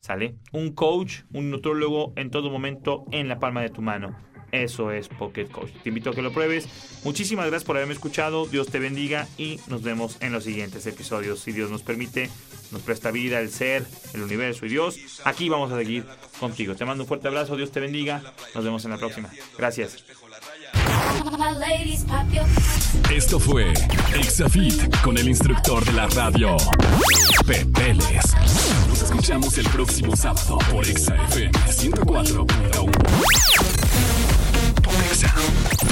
¿Sale? 0.00 0.36
Un 0.52 0.72
coach, 0.74 1.22
un 1.32 1.50
nutrólogo 1.50 2.12
en 2.16 2.30
todo 2.30 2.50
momento 2.50 3.04
en 3.10 3.28
la 3.28 3.38
palma 3.38 3.62
de 3.62 3.70
tu 3.70 3.82
mano. 3.82 4.16
Eso 4.52 4.90
es 4.90 5.08
Pocket 5.08 5.46
Coach. 5.46 5.70
Te 5.82 5.90
invito 5.90 6.10
a 6.10 6.14
que 6.14 6.22
lo 6.22 6.32
pruebes. 6.32 6.68
Muchísimas 7.04 7.46
gracias 7.46 7.64
por 7.64 7.76
haberme 7.76 7.94
escuchado. 7.94 8.46
Dios 8.46 8.68
te 8.68 8.78
bendiga 8.78 9.28
y 9.36 9.60
nos 9.66 9.82
vemos 9.82 10.16
en 10.20 10.32
los 10.32 10.44
siguientes 10.44 10.86
episodios. 10.86 11.40
Si 11.40 11.52
Dios 11.52 11.70
nos 11.70 11.82
permite, 11.82 12.30
nos 12.70 12.82
presta 12.82 13.10
vida, 13.10 13.40
el 13.40 13.50
ser, 13.50 13.84
el 14.14 14.22
universo 14.22 14.66
y 14.66 14.70
Dios. 14.70 14.98
Aquí 15.24 15.48
vamos 15.48 15.72
a 15.72 15.76
seguir 15.76 16.06
contigo. 16.40 16.74
Te 16.74 16.84
mando 16.84 17.04
un 17.04 17.08
fuerte 17.08 17.28
abrazo. 17.28 17.56
Dios 17.56 17.70
te 17.70 17.80
bendiga. 17.80 18.22
Nos 18.54 18.64
vemos 18.64 18.84
en 18.84 18.92
la 18.92 18.98
próxima. 18.98 19.30
Gracias. 19.56 20.04
Esto 23.10 23.40
fue 23.40 23.72
Exafit 24.14 25.00
con 25.02 25.18
el 25.18 25.28
instructor 25.28 25.84
de 25.84 25.92
la 25.92 26.06
radio, 26.08 26.56
Pepeles. 27.46 28.34
Nos 28.88 29.02
escuchamos 29.02 29.56
el 29.58 29.68
próximo 29.68 30.16
sábado 30.16 30.58
por 30.70 30.86
ExaFM 30.86 31.52
104.1. 31.52 34.27
Exa. 35.20 35.87